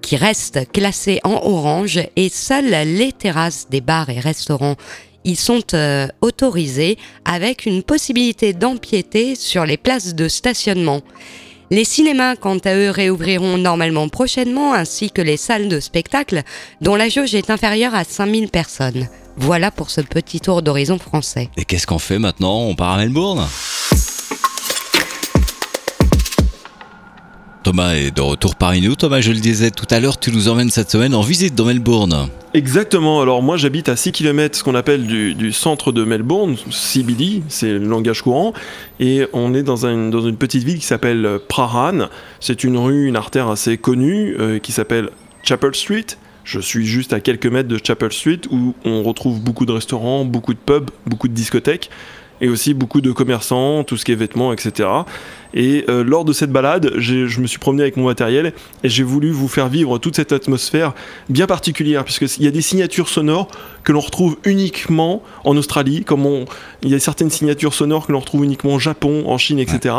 [0.00, 4.76] qui reste classée en orange et seules les terrasses des bars et restaurants
[5.24, 11.00] ils sont euh, autorisés avec une possibilité d'empiéter sur les places de stationnement.
[11.70, 16.42] Les cinémas, quant à eux, réouvriront normalement prochainement, ainsi que les salles de spectacle,
[16.80, 19.08] dont la jauge est inférieure à 5000 personnes.
[19.36, 21.48] Voilà pour ce petit tour d'horizon français.
[21.56, 22.60] Et qu'est-ce qu'on fait maintenant?
[22.60, 23.44] On part à Melbourne?
[27.64, 28.94] Thomas est de retour parmi nous.
[28.94, 31.64] Thomas, je le disais tout à l'heure, tu nous emmènes cette semaine en visite dans
[31.64, 32.28] Melbourne.
[32.52, 37.42] Exactement, alors moi j'habite à 6 km ce qu'on appelle du, centre de Melbourne, CBD,
[37.48, 38.52] c'est le langage courant,
[39.00, 42.08] et on est dans, une petite ville qui s'appelle Prahran.
[42.38, 45.08] C'est une rue, une artère assez connue euh, qui s'appelle
[45.42, 46.06] Chapel Street.
[46.44, 50.26] Je suis juste à quelques mètres de Chapel Street où on retrouve beaucoup de restaurants,
[50.26, 51.88] beaucoup de pubs, beaucoup de discothèques
[52.40, 54.88] et aussi beaucoup de commerçants, tout ce qui est vêtements, etc.
[55.54, 59.04] Et euh, lors de cette balade, je me suis promené avec mon matériel et j'ai
[59.04, 60.94] voulu vous faire vivre toute cette atmosphère
[61.28, 63.48] bien particulière, puisqu'il y a des signatures sonores
[63.84, 66.26] que l'on retrouve uniquement en Australie, comme
[66.82, 69.94] il y a certaines signatures sonores que l'on retrouve uniquement au Japon, en Chine, etc.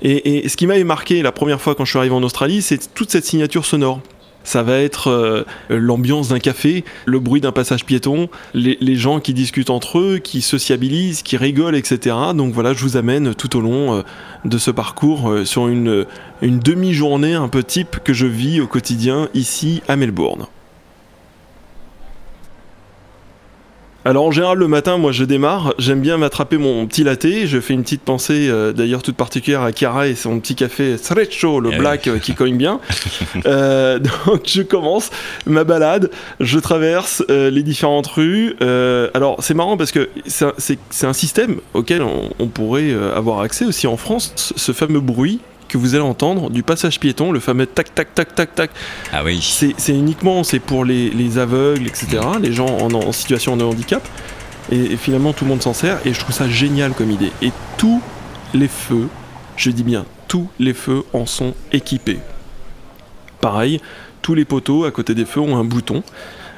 [0.00, 2.62] Et, et ce qui m'avait marqué la première fois quand je suis arrivé en Australie,
[2.62, 4.00] c'est toute cette signature sonore
[4.46, 9.34] ça va être euh, l'ambiance d'un café, le bruit d'un passage piéton, les, gens qui
[9.34, 12.16] discutent entre eux, qui sociabilisent, qui rigolent, etc.
[12.34, 14.02] Donc voilà, je vous amène tout au long euh,
[14.44, 16.06] de ce parcours euh, sur une,
[16.42, 20.46] une demi-journée un peu type que je vis au quotidien ici à Melbourne.
[24.06, 27.58] Alors en général le matin, moi je démarre, j'aime bien m'attraper mon petit latte, je
[27.58, 31.58] fais une petite pensée euh, d'ailleurs toute particulière à Chiara et son petit café Stretcho,
[31.58, 32.78] le eh black euh, qui cogne bien.
[33.44, 35.10] Euh, donc je commence
[35.46, 38.56] ma balade, je traverse les différentes rues.
[38.60, 43.96] alors c'est marrant parce que c'est un, système auquel on pourrait avoir accès aussi en
[43.96, 45.40] France, ce fameux bruit
[45.76, 48.70] que vous allez entendre du passage piéton, le fameux tac tac tac tac tac.
[49.12, 49.40] Ah oui.
[49.42, 52.20] C'est uniquement c'est pour les, aveugles, etc.
[52.40, 54.06] Les gens en, situation de handicap.
[54.72, 57.30] Et, finalement tout le monde s'en sert et je trouve ça génial comme idée.
[57.42, 58.02] Et tous
[58.54, 59.08] les feux,
[59.56, 62.18] je dis bien tous les feux en sont équipés.
[63.40, 63.80] Pareil,
[64.22, 66.02] tous les poteaux à côté des feux ont un bouton.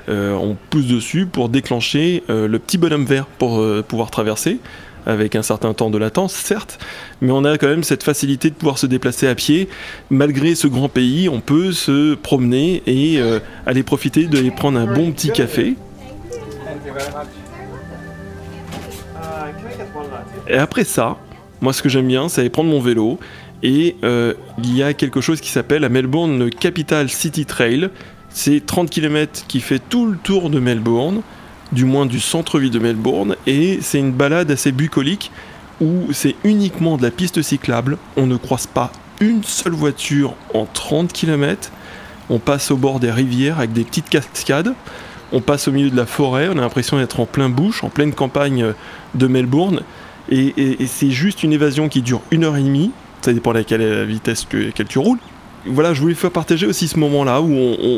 [0.09, 4.59] Euh, on pousse dessus pour déclencher euh, le petit bonhomme vert pour euh, pouvoir traverser
[5.07, 6.79] avec un certain temps de latence, certes,
[7.21, 9.69] mais on a quand même cette facilité de pouvoir se déplacer à pied.
[10.11, 14.93] Malgré ce grand pays, on peut se promener et euh, aller profiter de prendre un
[14.93, 15.77] bon petit café.
[20.49, 21.17] Et après ça,
[21.61, 23.19] moi ce que j'aime bien, c'est aller prendre mon vélo
[23.63, 27.91] et euh, il y a quelque chose qui s'appelle à Melbourne le Capital City Trail.
[28.31, 31.23] C'est 30 km qui fait tout le tour de Melbourne,
[31.73, 35.31] du moins du centre-ville de Melbourne, et c'est une balade assez bucolique
[35.81, 37.99] où c'est uniquement de la piste cyclable.
[38.17, 38.91] On ne croise pas
[39.21, 41.71] une seule voiture en 30 km.
[42.31, 44.75] On passe au bord des rivières avec des petites cascades.
[45.33, 46.49] On passe au milieu de la forêt.
[46.49, 48.73] On a l'impression d'être en plein bush, en pleine campagne
[49.15, 49.83] de Melbourne.
[50.31, 52.91] Et, c'est juste une évasion qui dure une heure et demie.
[53.23, 55.19] Ça dépend de la vitesse que, laquelle tu roules.
[55.69, 57.53] Voilà, je voulais faire partager aussi ce moment-là où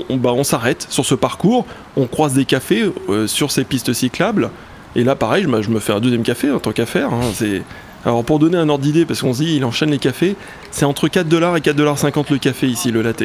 [0.09, 1.67] on, bah, on s'arrête sur ce parcours,
[1.97, 4.51] on croise des cafés euh, sur ces pistes cyclables.
[4.97, 7.13] Et là, pareil, je, me fais un deuxième café en tant qu'affaire.
[7.13, 7.63] Hein, c'est
[8.05, 10.37] alors pour donner un ordre d'idée, parce qu'on se dit il enchaîne les cafés,
[10.71, 11.23] c'est entre 4$
[11.57, 13.23] et 4,50$ le café ici, le latte.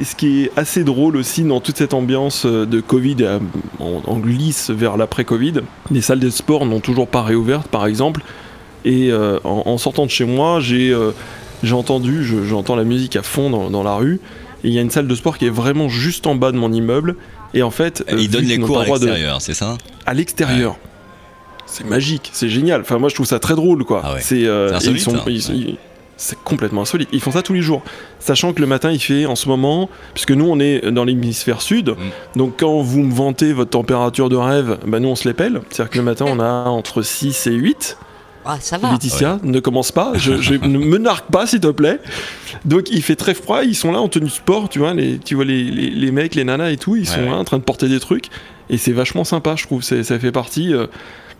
[0.00, 3.38] Et ce qui est assez drôle aussi dans toute cette ambiance euh, de Covid, euh,
[3.78, 8.22] en, glisse vers l'après-Covid, les salles de sport n'ont toujours pas réouvertes par exemple.
[8.86, 10.96] Et euh, en, sortant de chez moi, j'ai
[11.72, 14.20] entendu, j'entends la musique à fond dans, la rue.
[14.62, 16.58] Et il y a une salle de sport qui est vraiment juste en bas de
[16.58, 17.16] mon immeuble.
[17.54, 19.78] Et en fait, ils donnent les cours à l'extérieur, c'est ça?
[20.06, 20.76] À l'extérieur
[21.70, 22.80] c'est magique, c'est génial.
[22.80, 24.02] Enfin, moi, je trouve ça très drôle, quoi.
[24.04, 24.76] Ah c'est euh,
[26.16, 27.08] c'est complètement insolite.
[27.12, 27.82] Ils font ça tous les jours,
[28.18, 31.62] sachant que le matin, il fait en ce moment, puisque nous, on est dans l'hémisphère
[31.62, 32.38] sud, mm.
[32.38, 35.62] donc quand vous me vantez votre température de rêve, bah, nous, on se les pèle.
[35.70, 37.96] C'est-à-dire que le matin, on a entre 6 et 8.
[38.52, 38.90] Ah, ça va.
[38.90, 42.00] Laetitia, ne commence pas, je, ne me narque pas, s'il te plaît.
[42.64, 45.36] Donc, il fait très froid, ils sont là en tenue sport, tu vois, les, tu
[45.36, 47.88] vois les, les, mecs, les nanas et tout, ils sont là en train de porter
[47.88, 48.26] des trucs.
[48.68, 49.82] Et c'est vachement sympa, je trouve.
[49.82, 50.74] Ça fait partie.
[50.74, 50.88] Euh,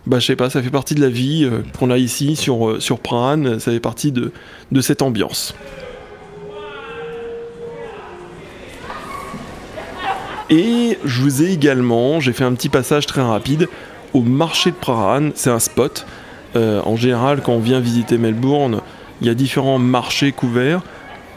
[0.07, 2.69] bah, je sais pas, ça fait partie de la vie euh, qu'on a ici sur,
[2.69, 4.31] euh, sur ça fait partie de,
[4.71, 5.53] de cette ambiance.
[10.49, 13.67] Et je vous ai également, j'ai fait un petit passage très rapide
[14.13, 16.05] au marché de Prahran, c'est un spot.
[16.55, 18.81] Euh, en général, quand on vient visiter Melbourne,
[19.21, 20.81] il y a différents marchés couverts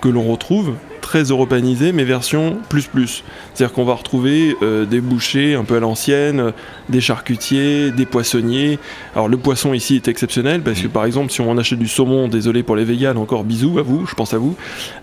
[0.00, 3.24] que l'on retrouve très européanisé, mais version plus plus.
[3.52, 6.52] C'est-à-dire qu'on va retrouver euh, des bouchers un peu à l'ancienne,
[6.88, 8.78] des charcutiers, des poissonniers.
[9.14, 12.26] Alors le poisson ici est exceptionnel parce que par exemple si on achète du saumon,
[12.26, 14.56] désolé pour les véganes, encore bisous à vous, je pense à vous.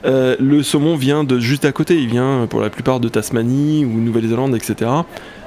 [0.06, 3.86] Euh, le saumon vient de juste à côté, il vient pour la plupart de Tasmanie
[3.86, 4.90] ou Nouvelle-Zélande, etc.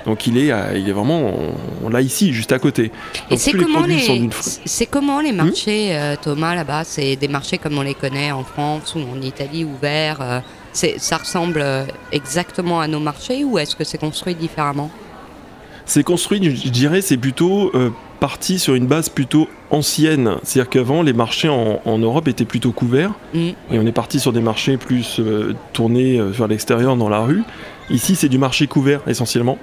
[0.05, 1.33] Donc il est, il est vraiment,
[1.83, 2.91] on, l'a ici, juste à côté.
[3.31, 4.29] Et c'est comment, les,
[4.65, 6.85] c'est comment les marchés, euh, Thomas, là-bas?
[6.85, 10.41] C'est des marchés comme on les connaît en France ou en Italie, ouverts euh,
[10.73, 14.91] Ça ressemble euh, exactement à nos marchés ou est-ce que c'est construit différemment?
[15.87, 17.71] C'est construit, je dirais, c'est plutôt
[18.19, 20.37] parti sur une base plutôt ancienne.
[20.43, 23.13] C'est-à-dire qu'avant, les marchés en, Europe étaient plutôt couverts.
[23.35, 23.39] Mm.
[23.39, 25.21] Et on est parti sur des marchés plus
[25.75, 27.43] tournés vers l'extérieur, dans la rue.
[27.91, 29.59] Ici, c'est du marché couvert essentiellement.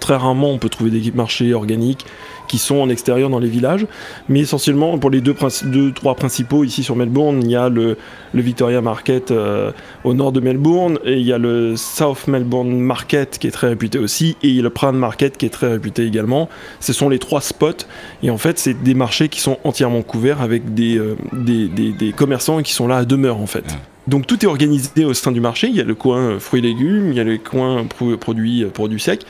[0.00, 2.04] Très rarement, on peut trouver des marchés organiques
[2.46, 3.86] qui sont en extérieur dans les villages.
[4.28, 5.34] Mais essentiellement, pour les deux,
[5.64, 7.96] deux trois principaux ici sur Melbourne, il y a le,
[8.34, 9.72] Victoria Market euh,
[10.04, 13.68] au nord de Melbourne, et il y a le South Melbourne Market qui est très
[13.68, 16.48] réputé aussi, et il y a le Prahran Market qui est très réputé également.
[16.80, 17.86] Ce sont les trois spots,
[18.22, 22.12] et en fait, c'est des marchés qui sont entièrement couverts avec des, euh, des, des,
[22.12, 23.64] commerçants qui sont là à demeure en fait.
[24.06, 25.68] Donc tout est organisé au sein du marché.
[25.68, 29.00] Il y a le coin fruits et légumes, il y a le coin produits, produits
[29.00, 29.22] secs,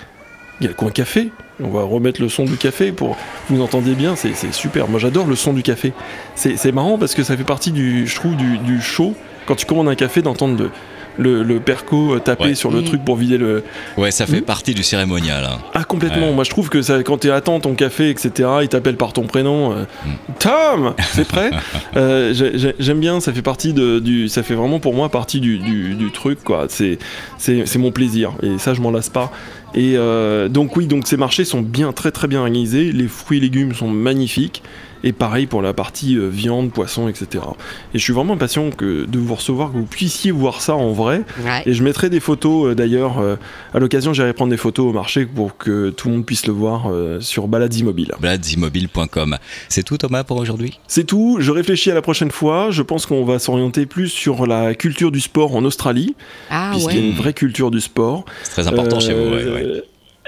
[0.60, 1.30] il y a le coin café.
[1.62, 3.16] On va remettre le son du café pour
[3.48, 4.14] vous entendez bien.
[4.16, 4.88] C'est super.
[4.88, 5.92] Moi j'adore le son du café.
[6.34, 9.14] C'est marrant parce que ça fait partie du, je trouve, du, du show.
[9.46, 10.70] Quand tu commandes un café, d'entendre de
[11.18, 13.64] le, perco euh, taper sur le truc pour vider le.
[13.96, 14.44] Ouais, ça fait mm.
[14.44, 15.44] partie du cérémonial.
[15.44, 15.58] Hein.
[15.74, 16.32] Ah, complètement.
[16.32, 19.22] Moi, je trouve que ça, quand tu attends ton café, etc., il t'appelle par ton
[19.22, 19.72] prénom.
[19.72, 20.34] Euh, mm.
[20.38, 21.50] Tom, c'est prêt?
[21.96, 22.34] Euh,
[22.78, 24.28] J'aime bien, ça fait partie de, du.
[24.28, 26.66] Ça fait vraiment pour moi partie du, du, truc, quoi.
[26.68, 26.98] C'est
[27.78, 28.32] mon plaisir.
[28.42, 29.32] Et ça, je m'en lasse pas.
[29.76, 29.96] Et
[30.48, 32.92] donc, oui, donc ces marchés sont bien, très, très bien organisés.
[32.92, 34.62] Les fruits et légumes sont magnifiques.
[35.04, 37.44] Et pareil pour la partie euh, viande, poisson, etc.
[37.94, 40.90] Et je suis vraiment impatient que, de vous recevoir, que vous puissiez voir ça en
[40.90, 41.22] vrai.
[41.64, 43.18] Et je mettrai des photos euh, d'ailleurs.
[43.18, 43.36] Euh,
[43.74, 46.52] à l'occasion, j'irai prendre des photos au marché pour que tout le monde puisse le
[46.52, 48.12] voir sur Baladsimobile.
[48.20, 49.36] Baladsimobile.com.
[49.68, 50.80] C'est tout Thomas pour aujourd'hui?
[50.88, 51.38] C'est tout.
[51.40, 52.70] Je réfléchis à la prochaine fois.
[52.70, 56.16] Je pense qu'on va s'orienter plus sur la culture du sport en Australie.
[56.50, 58.24] Ah, puisqu'il y a une vraie culture du sport.
[58.42, 59.34] C'est très important chez vous.
[59.34, 59.65] Ouais,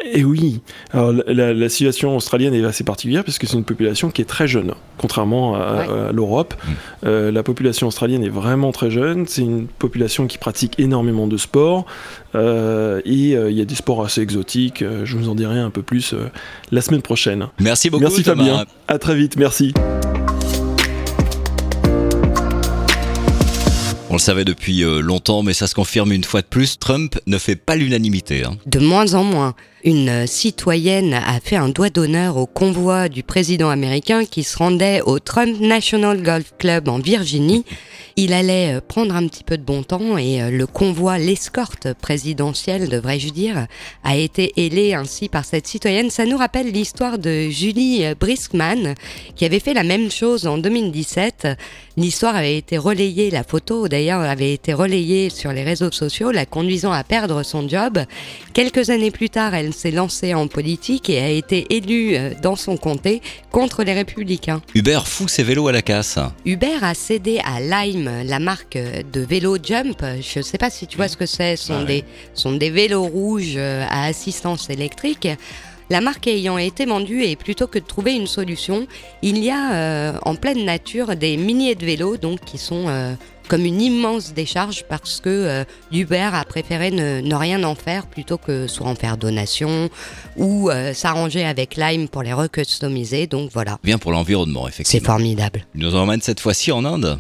[0.05, 0.61] et oui,
[0.93, 4.47] alors la, situation australienne est assez particulière parce que c'est une population qui est très
[4.47, 6.55] jeune, contrairement à, l'Europe.
[6.55, 6.70] Mm.
[7.05, 11.36] Euh, la population australienne est vraiment très jeune, c'est une population qui pratique énormément de
[11.36, 11.86] sport
[12.34, 14.84] euh, et euh, il y a des sports assez exotiques.
[15.05, 16.14] je vous en dirai un peu plus
[16.70, 17.49] la semaine prochaine.
[17.59, 18.03] Merci beaucoup.
[18.03, 18.64] Merci Fabien.
[18.86, 19.36] À très vite.
[19.36, 19.74] Merci.
[24.18, 26.76] Le savait depuis longtemps, mais ça se confirme une fois de plus.
[26.78, 28.44] Trump ne fait pas l'unanimité.
[28.44, 28.56] Hein.
[28.66, 29.54] De moins en moins.
[29.84, 35.00] Une citoyenne a fait un doigt d'honneur au convoi du président américain qui se rendait
[35.02, 37.64] au Trump National Golf Club en Virginie
[38.20, 41.94] il allait euh, prendre un petit peu de bon temps et euh, le convoi, l'escorte
[41.94, 43.68] présidentielle, devrais-je dire,
[44.02, 46.10] a été ailé ainsi par cette citoyenne.
[46.10, 48.94] Ça nous rappelle l'histoire de Julie euh, Briskman
[49.36, 51.46] qui avait fait la même chose en 2017.
[51.96, 56.44] L'histoire avait été relayée, la photo d'ailleurs avait été relayée sur les réseaux sociaux, la
[56.44, 58.00] conduisant à perdre son job.
[58.52, 62.76] Quelques années plus tard, elle s'est lancée en politique et a été élue dans son
[62.76, 64.62] comté contre les républicains.
[64.74, 66.18] Hubert fout ses vélos à la casse.
[66.44, 68.78] Hubert a cédé à Lime la marque
[69.12, 70.04] de vélo Jump.
[70.20, 71.56] Je ne sais pas si tu vois ce que c'est.
[71.56, 72.04] Ce sont, des,
[72.34, 75.28] sont des vélos rouges euh, à assistance électrique.
[75.90, 78.86] La marque ayant été vendue et plutôt que de trouver une solution,
[79.22, 83.14] il y a euh, en pleine nature des milliers de vélos donc qui sont euh,
[83.49, 88.66] comme une immense décharge parce que Uber a préféré ne, rien en faire plutôt que
[88.66, 89.88] soit en faire donation
[90.36, 93.26] ou s'arranger avec Lime pour les recustomiser.
[93.26, 93.78] Donc voilà.
[93.82, 95.01] Bien pour l'environnement, effectivement.
[95.01, 95.66] C'est formidable.
[95.74, 97.18] Il nous emmène cette fois-ci en Inde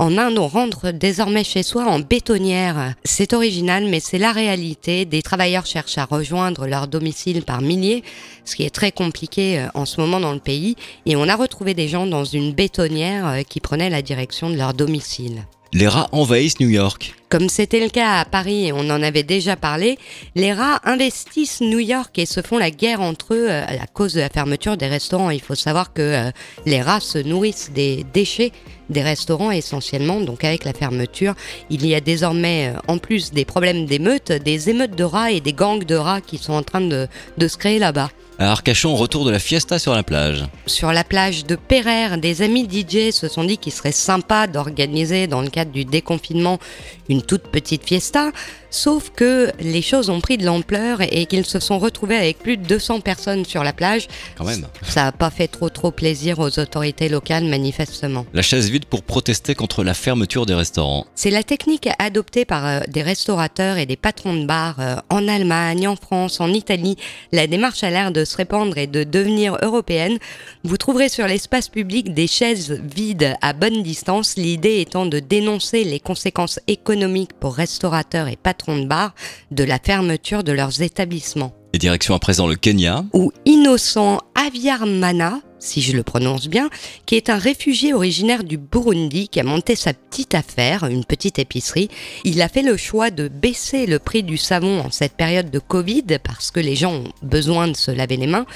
[0.00, 2.94] en Inde, on rentre désormais chez soi en bétonnière.
[3.04, 5.04] C'est original, mais c'est la réalité.
[5.04, 8.02] Des travailleurs cherchent à rejoindre leur domicile par milliers,
[8.46, 10.74] ce qui est très compliqué euh, en ce moment dans le pays.
[11.04, 14.56] Et on a retrouvé des gens dans une bétonnière euh, qui prenaient la direction de
[14.56, 15.42] leur domicile.
[15.72, 17.14] Les rats envahissent New York.
[17.28, 19.98] Comme c'était le cas à Paris et on en avait déjà parlé,
[20.34, 24.14] les rats investissent New York et se font la guerre entre eux euh, à cause
[24.14, 25.30] de la fermeture des restaurants.
[25.30, 26.30] Il faut savoir que euh,
[26.66, 28.50] les rats se nourrissent des déchets
[28.88, 30.20] des restaurants essentiellement.
[30.20, 31.34] Donc avec la fermeture,
[31.70, 35.40] il y a désormais, euh, en plus des problèmes d'émeutes, des émeutes de rats et
[35.40, 37.06] des gangs de rats qui sont en train de,
[37.38, 38.10] de se créer là-bas.
[38.40, 40.46] À Arcachon, retour de la fiesta sur la plage.
[40.64, 45.26] Sur la plage de Pereire, des amis DJ se sont dit qu'il serait sympa d'organiser
[45.26, 46.58] dans le cadre du déconfinement
[47.10, 48.32] une toute petite fiesta.
[48.70, 52.56] Sauf que les choses ont pris de l'ampleur et qu'ils se sont retrouvés avec plus
[52.56, 54.06] de 200 personnes sur la plage.
[54.38, 54.66] Quand même.
[54.86, 58.26] Ça n'a pas fait trop trop plaisir aux autorités locales manifestement.
[58.32, 61.04] La chaise vide pour protester contre la fermeture des restaurants.
[61.16, 65.26] C'est la technique adoptée par euh, des restaurateurs et des patrons de bars euh, en
[65.26, 66.96] Allemagne, en France, en Italie.
[67.32, 70.18] La démarche a l'air de se répandre et de devenir européenne.
[70.62, 75.82] Vous trouverez sur l'espace public des chaises vides à bonne distance, l'idée étant de dénoncer
[75.82, 79.14] les conséquences économiques pour restaurateurs et patrons de bar
[79.50, 81.52] de la fermeture de leurs établissements.
[81.72, 83.04] Et direction à présent le Kenya.
[83.12, 86.68] Où Innocent Aviarmana, si je le prononce bien,
[87.06, 91.38] qui est un réfugié originaire du Burundi qui a monté sa petite affaire, une petite
[91.38, 91.88] épicerie.
[92.24, 95.60] Il a fait le choix de baisser le prix du savon en cette période de
[95.60, 98.46] Covid parce que les gens ont besoin de se laver les mains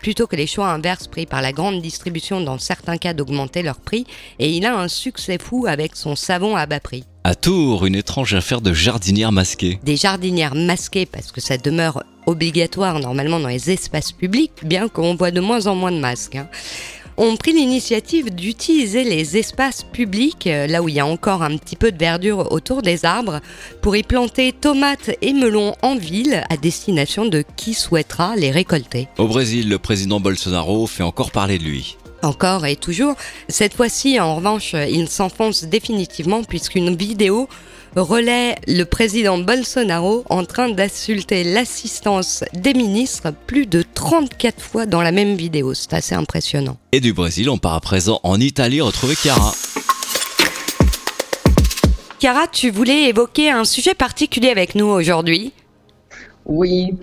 [0.00, 3.80] plutôt que les choix inverses pris par la grande distribution dans certains cas d'augmenter leur
[3.80, 4.06] prix,
[4.38, 7.04] et il a un succès fou avec son savon à bas prix.
[7.28, 9.78] À Tours, une étrange affaire de jardinières masquées.
[9.84, 15.14] Des jardinières masquées parce que ça demeure obligatoire normalement dans les espaces publics, bien qu'on
[15.14, 16.36] voit de moins en moins de masques.
[16.36, 16.48] Hein
[17.18, 21.58] ont pris l'initiative d'utiliser les espaces publics, euh, là où il y a encore un
[21.58, 23.40] petit peu de verdure autour des arbres,
[23.82, 29.08] pour y planter tomates et melons en ville à destination de qui souhaitera les récolter.
[29.18, 33.14] Au Brésil, le président Bolsonaro fait encore parler de lui encore et toujours.
[33.48, 37.48] Cette fois-ci, en revanche, il s'enfonce définitivement puisqu'une vidéo
[37.96, 45.02] relaie le président Bolsonaro en train d'insulter l'assistance des ministres plus de 34 fois dans
[45.02, 45.74] la même vidéo.
[45.74, 46.76] C'est assez impressionnant.
[46.92, 49.54] Et du Brésil, on part à présent en Italie retrouver Chiara.
[52.20, 55.52] Chiara, tu voulais évoquer un sujet particulier avec nous aujourd'hui
[56.48, 56.94] oui,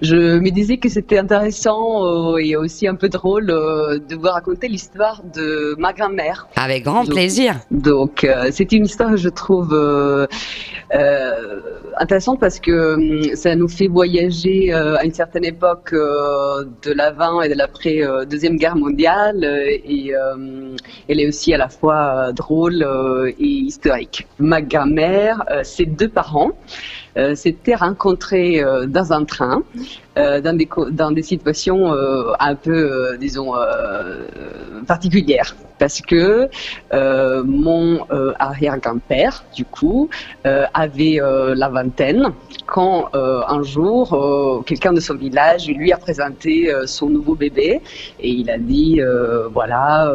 [0.00, 4.28] je me disais que c'était intéressant euh, et aussi un peu drôle euh, de vous
[4.28, 6.48] raconter l'histoire de ma grand-mère.
[6.56, 7.56] Avec grand plaisir.
[7.70, 9.76] Donc, euh, c'est une histoire que je trouve
[11.98, 17.48] intéressante parce que hum, ça nous fait voyager à une certaine époque de l'avant et
[17.50, 20.12] de l'après deuxième guerre mondiale et
[21.08, 22.86] elle est aussi à la fois drôle
[23.38, 24.26] et historique.
[24.38, 26.52] Ma grand-mère, ses deux parents
[27.34, 29.62] s'étaient rencontrés euh, dans un train,
[30.18, 31.92] euh, dans, des, dans des situations
[32.38, 33.52] un peu, disons,
[34.86, 35.56] particulières.
[35.78, 36.48] Parce que
[36.92, 38.06] mon
[38.38, 40.08] arrière-grand-père, du coup,
[40.44, 42.32] avait la vingtaine
[42.66, 47.80] quand un jour, quelqu'un de son village lui a présenté son nouveau bébé
[48.20, 49.00] et il a dit,
[49.52, 50.12] voilà,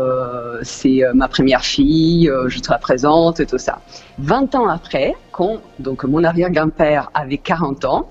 [0.62, 3.80] c'est ma première fille, je te la présente et tout ça.
[4.20, 8.10] 20 ans après, quand donc, mon arrière-grand-père avait 40 ans,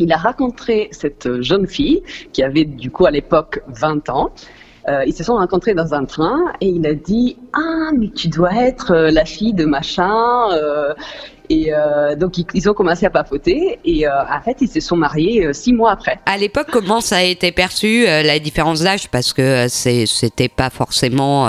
[0.00, 4.30] il a rencontré cette jeune fille qui avait du coup à l'époque 20 ans.
[4.88, 8.28] Euh, ils se sont rencontrés dans un train et il a dit Ah, mais tu
[8.28, 10.50] dois être euh, la fille de machin.
[10.52, 10.94] Euh,
[11.50, 11.72] Et
[12.18, 15.92] donc, ils, ont commencé à papoter et en fait, ils se sont mariés six mois
[15.92, 16.18] après.
[16.26, 19.08] À l'époque, comment ça a été perçu, la différence d'âge?
[19.08, 21.48] Parce que c'était pas forcément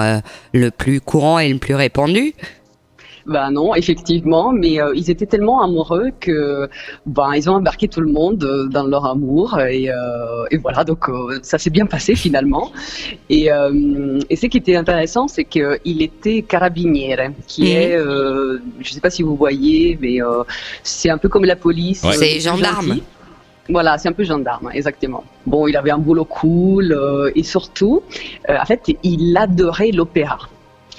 [0.53, 2.33] le plus courant et le plus répandu.
[3.29, 6.67] Ben non, effectivement, mais euh, ils étaient tellement amoureux que
[7.05, 10.83] ben ils ont embarqué tout le monde euh, dans leur amour et, euh, et voilà
[10.83, 11.05] donc
[11.43, 12.71] ça s'est bien passé finalement.
[13.29, 13.49] Et,
[14.31, 17.15] et ce qui était intéressant, c'est qu'il était carabinier,
[17.45, 17.81] qui mhm.
[17.81, 17.97] est,
[18.85, 20.17] je sais pas si vous voyez, mais
[20.81, 22.03] c'est un peu comme la police.
[22.13, 22.97] C'est gendarme.
[23.69, 25.23] Voilà, c'est un peu gendarme, exactement.
[25.45, 26.87] Bon, il avait un boulot cool
[27.35, 28.01] et surtout,
[28.47, 30.39] en fait, il adorait l'opéra.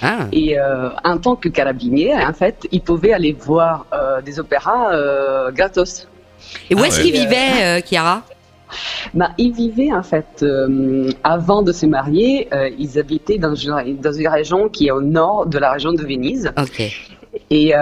[0.02, 0.26] Ah.
[0.32, 4.92] Et euh, en tant que carabinier, en fait, il pouvait aller voir euh, des opéras
[4.92, 6.08] euh, gratos.
[6.70, 8.22] Et où ah est-ce qu'il vivait, Chiara?
[9.14, 10.44] Bah, ils vivaient en fait
[11.24, 12.48] avant de se marier,
[12.78, 16.02] ils habitaient dans une, dans une région qui est au nord de la région de
[16.02, 16.52] Venise.
[17.50, 17.74] Et,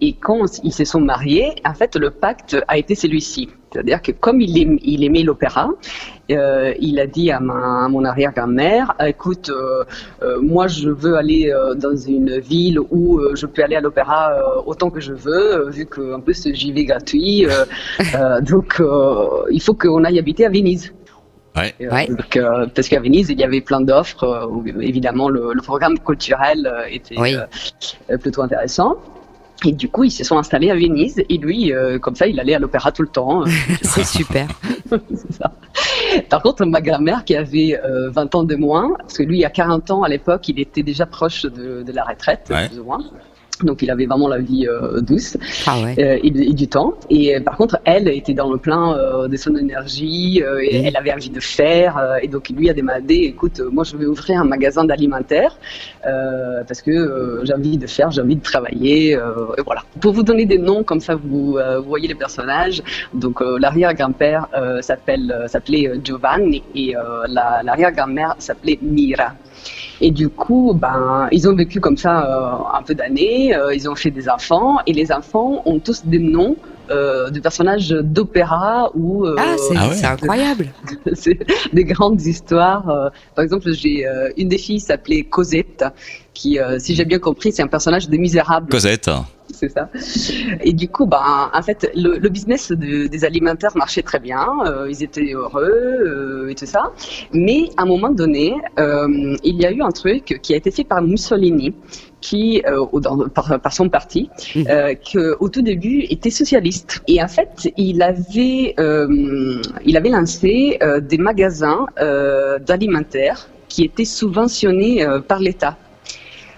[0.00, 3.50] et, quand ils se sont mariés, en fait, le pacte a été celui-ci.
[3.72, 5.70] C'est-à-dire que comme il, il aimait l'opéra,
[6.30, 9.84] euh, il a dit à, ma, mon arrière-grand-mère, écoute, euh,
[10.22, 14.90] euh, moi je veux aller dans une ville où je peux aller à l'opéra autant
[14.90, 17.46] que je veux, vu qu'en plus j'y vais gratuit.
[18.42, 18.82] donc
[19.50, 20.92] il faut qu'on aille habiter à Venise.
[21.54, 21.74] Ouais.
[22.74, 24.50] parce qu'à Venise, il y avait plein d'offres.
[24.80, 27.16] évidemment, le, programme culturel était
[28.20, 28.96] plutôt intéressant.
[29.64, 31.22] Et du coup, ils se sont installés à Venise.
[31.28, 33.44] Et lui, euh, comme ça, il allait à l'opéra tout le temps.
[33.82, 34.48] C'est super.
[35.30, 35.52] ça.
[36.28, 39.50] Par contre, ma grand-mère, qui avait 20 euh, ans de moins, parce que lui, à
[39.50, 43.00] 40 ans, à l'époque, il était déjà proche de, la retraite, plus ou moins.
[43.64, 45.36] Donc il avait vraiment la vie euh, douce
[45.66, 46.94] ah euh, et, du temps.
[47.10, 48.96] Et euh, par contre, elle était dans le plein
[49.28, 52.18] de son énergie, et elle avait envie de faire.
[52.22, 55.56] et donc lui a demandé, écoute, moi je vais ouvrir un magasin d'alimentaire
[56.02, 59.12] parce que j'ai envie de faire, j'ai envie de travailler.
[59.12, 59.82] et voilà.
[60.00, 62.82] Pour vous donner des noms, comme ça vous, voyez les personnages.
[63.14, 64.46] Donc l'arrière-grand-père
[64.80, 66.94] s'appelle s'appelait Giovanni et
[67.28, 69.34] l'arrière-grand-mère s'appelait Mira.
[70.02, 73.88] Et du coup, ben, ils ont vécu comme ça euh, un peu d'années, euh, ils
[73.88, 76.56] ont fait des enfants, et les enfants ont tous des noms
[76.90, 79.56] euh, de personnages d'opéra ou ah, ah
[79.94, 80.66] c'est incroyable.
[81.14, 81.38] C'est
[81.72, 84.04] des grandes histoires par exemple j'ai
[84.36, 85.84] une des filles s'appelait Cosette
[86.34, 89.08] qui si j'ai bien compris c'est un personnage de Misérable Cosette
[89.62, 89.88] c'est ça.
[90.62, 95.02] Et du coup, bah, en fait, le, business des alimentaires marchait très bien, euh, ils
[95.02, 96.92] étaient heureux euh, et tout ça.
[97.32, 100.70] Mais à un moment donné, euh, il y a eu un truc qui a été
[100.70, 101.74] fait par Mussolini,
[102.20, 102.62] qui,
[103.34, 104.62] par, son parti, mmh.
[105.12, 107.02] que au tout début était socialiste.
[107.08, 108.76] Et en fait, il avait,
[109.84, 111.86] il avait lancé des magasins
[112.64, 115.76] d'alimentaires qui étaient subventionnés par l'État.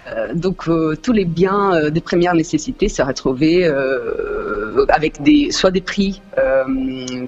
[0.07, 3.65] Euh, donc euh, tous les biens euh, de première nécessité se retrouvaient
[4.89, 6.21] avec des soit des prix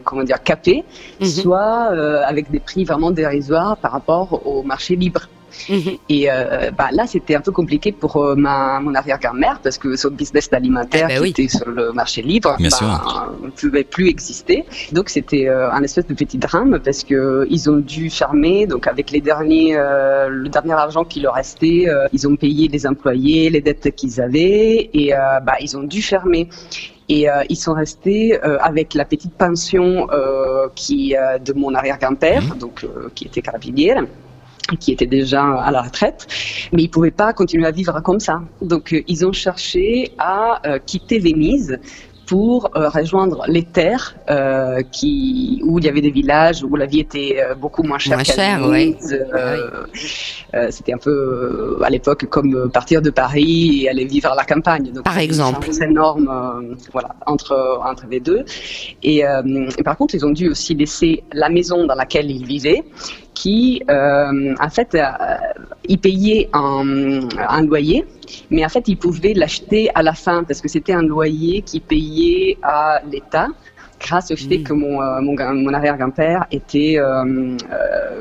[0.05, 0.85] comment dire capés,
[1.21, 1.27] mhm.
[1.27, 1.91] soit
[2.27, 5.29] avec des prix vraiment dérisoires par rapport au marché libre.
[5.69, 5.99] Mhm.
[6.09, 9.97] Et euh, bah, là, c'était un peu compliqué pour euh, ma, mon arrière-grand-mère parce que
[9.97, 14.09] son business alimentaire eh ben qui était sur le marché libre bah, ne pouvait plus
[14.09, 14.65] exister.
[14.93, 18.67] Donc, c'était euh, un espèce de petit drame parce que ils ont dû fermer.
[18.67, 23.51] Donc, avec les derniers, le dernier argent qui leur restait, ils ont payé les employés,
[23.51, 25.13] les dettes qu'ils avaient et
[25.45, 26.49] bah, ils ont dû fermer.
[27.09, 32.43] Et euh, ils sont restés euh, avec la petite pension euh, qui de mon arrière-grand-père,
[32.43, 32.59] mhm.
[32.59, 33.95] donc qui était carabinier
[34.75, 36.27] qui était déjà à la retraite,
[36.73, 38.43] mais ils pouvaient pas continuer à vivre comme ça.
[38.63, 41.79] Donc euh, ils ont cherché à euh, quitter Venise
[42.27, 46.87] pour euh, rejoindre les terres euh, qui, où il y avait des villages où la
[46.87, 48.19] vie était euh, beaucoup moins chère.
[48.59, 48.97] Moins oui.
[50.71, 54.91] C'était un peu à l'époque comme partir de Paris et aller vivre à la campagne.
[54.93, 55.69] Donc, par exemple.
[55.71, 58.45] C'est énorme voilà, entre, entre les deux.
[59.03, 62.85] Et, et, par contre, ils ont dû aussi laisser la maison dans laquelle ils vivaient
[63.37, 65.05] qui, euh, en fait, euh,
[65.87, 68.05] ils payaient un, un, loyer,
[68.51, 71.81] mais en fait, ils pouvaient l'acheter à la fin parce que c'était un loyer qui
[71.81, 73.49] payait à l'État
[74.01, 74.63] grâce au fait hmm.
[74.63, 77.57] que mon, euh, mon, mon arrière-grand-père était, euh,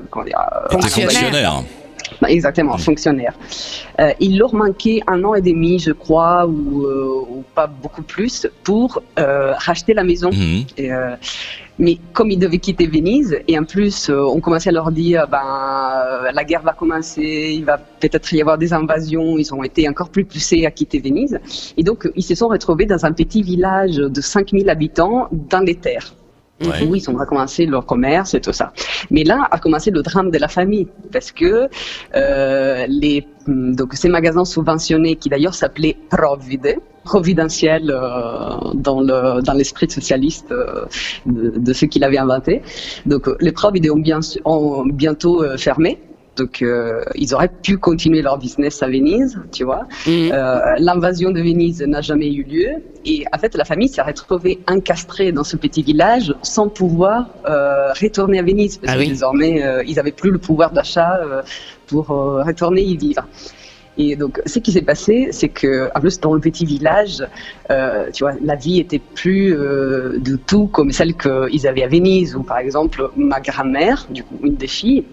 [0.09, 0.39] comment dire,
[0.71, 1.63] fonctionnaire.
[2.21, 2.79] Bah, exactement, hmm.
[2.79, 3.33] fonctionnaire.
[3.99, 8.47] Euh, il leur manquait un an et demi, je crois, ou, ou pas beaucoup plus,
[8.63, 10.29] pour euh, racheter la maison.
[10.77, 10.91] Et,
[11.79, 15.27] mais comme ils devaient quitter Venise, et en plus, euh, on commençait à leur dire,
[15.27, 19.63] ben, euh, la guerre va commencer, il va peut-être y avoir des invasions, ils ont
[19.63, 21.39] été encore plus poussés à quitter Venise.
[21.77, 25.75] Et donc, ils se sont retrouvés dans un petit village de 5000 habitants dans les
[25.75, 26.13] terres.
[26.61, 28.71] Où ils ont recommencé leur commerce et tout ça.
[29.11, 31.67] Mais là a commencé le drame de la famille parce que
[32.15, 39.53] euh, les donc ces magasins subventionnés qui d'ailleurs s'appelaient Provide, providentiel euh, dans le dans
[39.53, 40.85] l'esprit socialiste euh,
[41.25, 42.61] de, de, ce qu'il avait inventé.
[43.05, 45.99] Donc les Provide ont, bien, ont bientôt euh, fermé
[46.35, 49.87] donc, euh, ils auraient pu continuer leur business à Venise, tu vois.
[50.05, 50.31] Mhm.
[50.33, 52.69] Euh, L'invasion de Venise n'a jamais eu lieu.
[53.05, 57.93] Et en fait, la famille s'est retrouvée encastrée dans ce petit village sans pouvoir euh,
[57.93, 58.77] retourner à Venise.
[58.77, 61.19] Parce ah que désormais, euh, ils n'avaient plus le pouvoir d'achat
[61.87, 63.25] pour retourner y vivre.
[63.97, 67.25] Et donc, ce qui s'est passé, c'est que, en plus, dans le petit village,
[67.71, 71.87] euh, tu vois, la vie était plus euh, du tout comme celle qu'ils avaient à
[71.87, 75.05] Venise, où, par exemple, ma grand-mère, du coup, une des filles,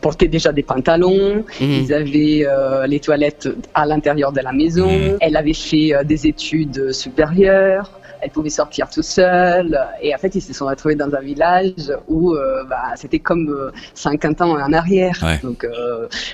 [0.00, 1.70] portaient déjà des pantalons, mhm.
[1.70, 5.18] ils avaient euh, les toilettes à l'intérieur de la maison, mhm.
[5.20, 9.78] elle avait fait euh, des études supérieures, elle pouvait sortir tout seule.
[10.02, 13.70] Et en fait, ils se sont retrouvés dans un village où euh, bah, c'était comme
[13.94, 15.18] 50 ans en arrière.
[15.42, 15.66] Donc,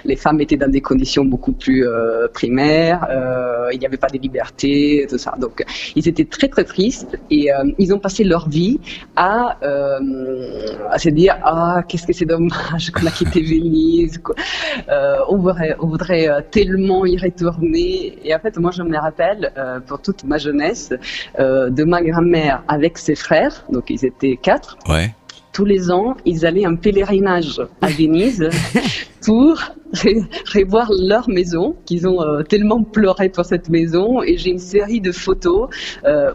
[0.05, 1.87] les femmes étaient dans des conditions beaucoup plus
[2.32, 3.07] primaires.
[3.72, 5.34] il n'y avait pas de liberté, tout ça.
[5.39, 5.64] Donc,
[5.95, 8.80] ils étaient très très tristes et ils ont passé leur vie
[9.16, 9.57] à,
[10.91, 14.20] à se dire ah qu'est-ce que c'est dommage qu'on a quitté Venise.
[14.89, 18.18] Euh, on voudrait, on voudrait euh, tellement y retourner.
[18.24, 20.93] Et en fait, moi, je me rappelle, euh, pour toute ma jeunesse,
[21.77, 24.77] de ma grand-mère avec ses frères, donc ils étaient quatre.
[24.89, 25.11] Ouais
[25.53, 28.47] tous les ans, ils allaient un pèlerinage à Venise
[29.24, 29.59] pour
[30.55, 34.22] revoir leur maison, qu'ils ont tellement pleuré pour cette maison.
[34.22, 35.70] Et j'ai une série de photos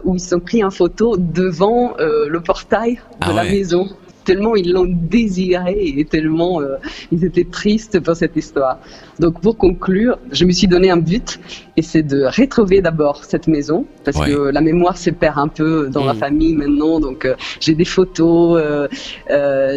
[0.02, 3.86] où ils sont pris en photo devant le portail de ah la maison
[4.24, 6.76] tellement ils l'ont désiré et tellement euh,
[7.10, 8.78] ils étaient tristes pour cette histoire.
[9.18, 11.38] Donc pour conclure, je me suis donné un but
[11.76, 15.88] et c'est de retrouver d'abord cette maison parce que la mémoire se perd un peu
[15.88, 16.18] dans la mm.
[16.18, 17.00] famille maintenant.
[17.00, 18.88] Donc euh, j'ai des photos, euh,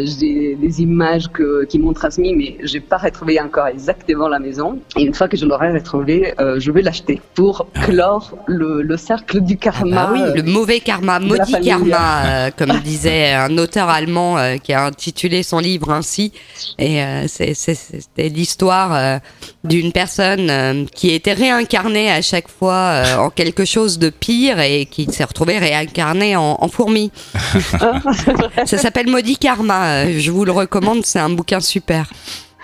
[0.03, 4.79] j'ai des images que, qui m'ont transmis, mais j'ai pas retrouvé encore exactement la maison.
[4.97, 7.85] Et une fois que je l'aurai retrouvée, je vais l'acheter pour ah.
[7.85, 10.09] clore le, le, cercle du karma.
[10.09, 14.85] Ah oui, le mauvais karma, maudit karma, comme disait un auteur allemand euh, qui a
[14.85, 16.31] intitulé son livre ainsi.
[16.77, 19.17] Et euh, c'était l'histoire euh,
[19.63, 25.05] d'une personne qui était réincarnée à chaque fois en quelque chose de pire et qui
[25.11, 27.11] s'est retrouvée réincarnée en, en fourmi.
[28.65, 30.11] Ça s'appelle Maudit Karma.
[30.11, 32.09] Je vous le recommande, c'est un bouquin super.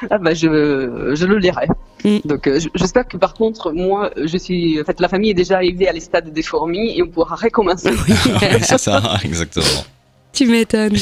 [0.09, 1.67] Ah bah je, je le lirai.
[2.03, 2.17] Mm.
[2.25, 5.87] Donc j'espère que par contre moi je suis en fait la famille est déjà arrivée
[5.87, 7.91] à l'estade des fourmis et on pourra recommencer.
[7.91, 8.15] Oui,
[8.61, 9.85] c'est ça exactement.
[10.33, 10.97] Tu m'étonnes.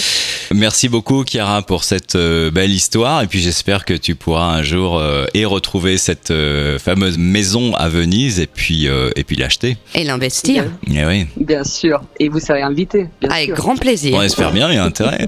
[0.53, 3.21] Merci beaucoup, Chiara, pour cette euh, belle histoire.
[3.21, 7.75] Et puis j'espère que tu pourras un jour euh, et retrouver cette euh, fameuse maison
[7.75, 9.77] à Venise et puis, et puis l'acheter.
[9.93, 10.65] Et l'investir.
[10.91, 11.27] Eh oui.
[11.37, 12.01] Bien sûr.
[12.19, 13.07] Et vous serez invité.
[13.29, 14.15] Avec grand plaisir.
[14.15, 15.27] On espère bien, il y a intérêt.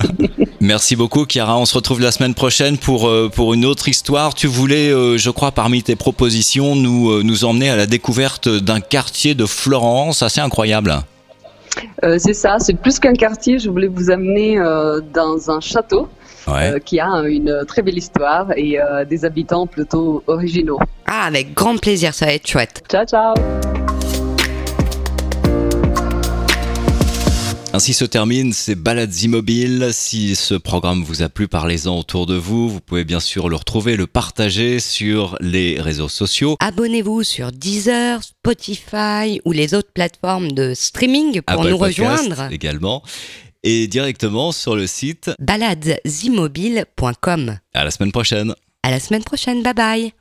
[0.60, 1.56] Merci beaucoup, Chiara.
[1.56, 4.34] On se retrouve la semaine prochaine pour, pour une autre histoire.
[4.34, 9.34] Tu voulais, je crois, parmi tes propositions, nous, nous emmener à la découverte d'un quartier
[9.34, 11.02] de Florence assez incroyable.
[12.04, 13.58] Euh, c'est ça, c'est plus qu'un quartier.
[13.58, 16.08] Je voulais vous amener euh, dans un château
[16.48, 20.78] euh, qui a une très belle histoire et des habitants plutôt originaux.
[21.06, 22.82] Ah, avec grand plaisir, ça va être chouette.
[22.88, 23.34] Ciao, ciao.
[27.76, 29.90] Ainsi se terminent ces balades immobiles.
[29.92, 32.70] Si ce programme vous a plu, parlez-en autour de vous.
[32.70, 36.56] Vous pouvez bien sûr le retrouver, le partager sur les réseaux sociaux.
[36.58, 42.50] Abonnez-vous sur Deezer, Spotify ou les autres plateformes de streaming pour nous rejoindre.
[42.50, 43.02] Également.
[43.62, 47.58] Et directement sur le site baladesimmobile.com.
[47.74, 48.54] À la semaine prochaine.
[48.84, 49.62] À la semaine prochaine.
[49.62, 50.14] Bye bye.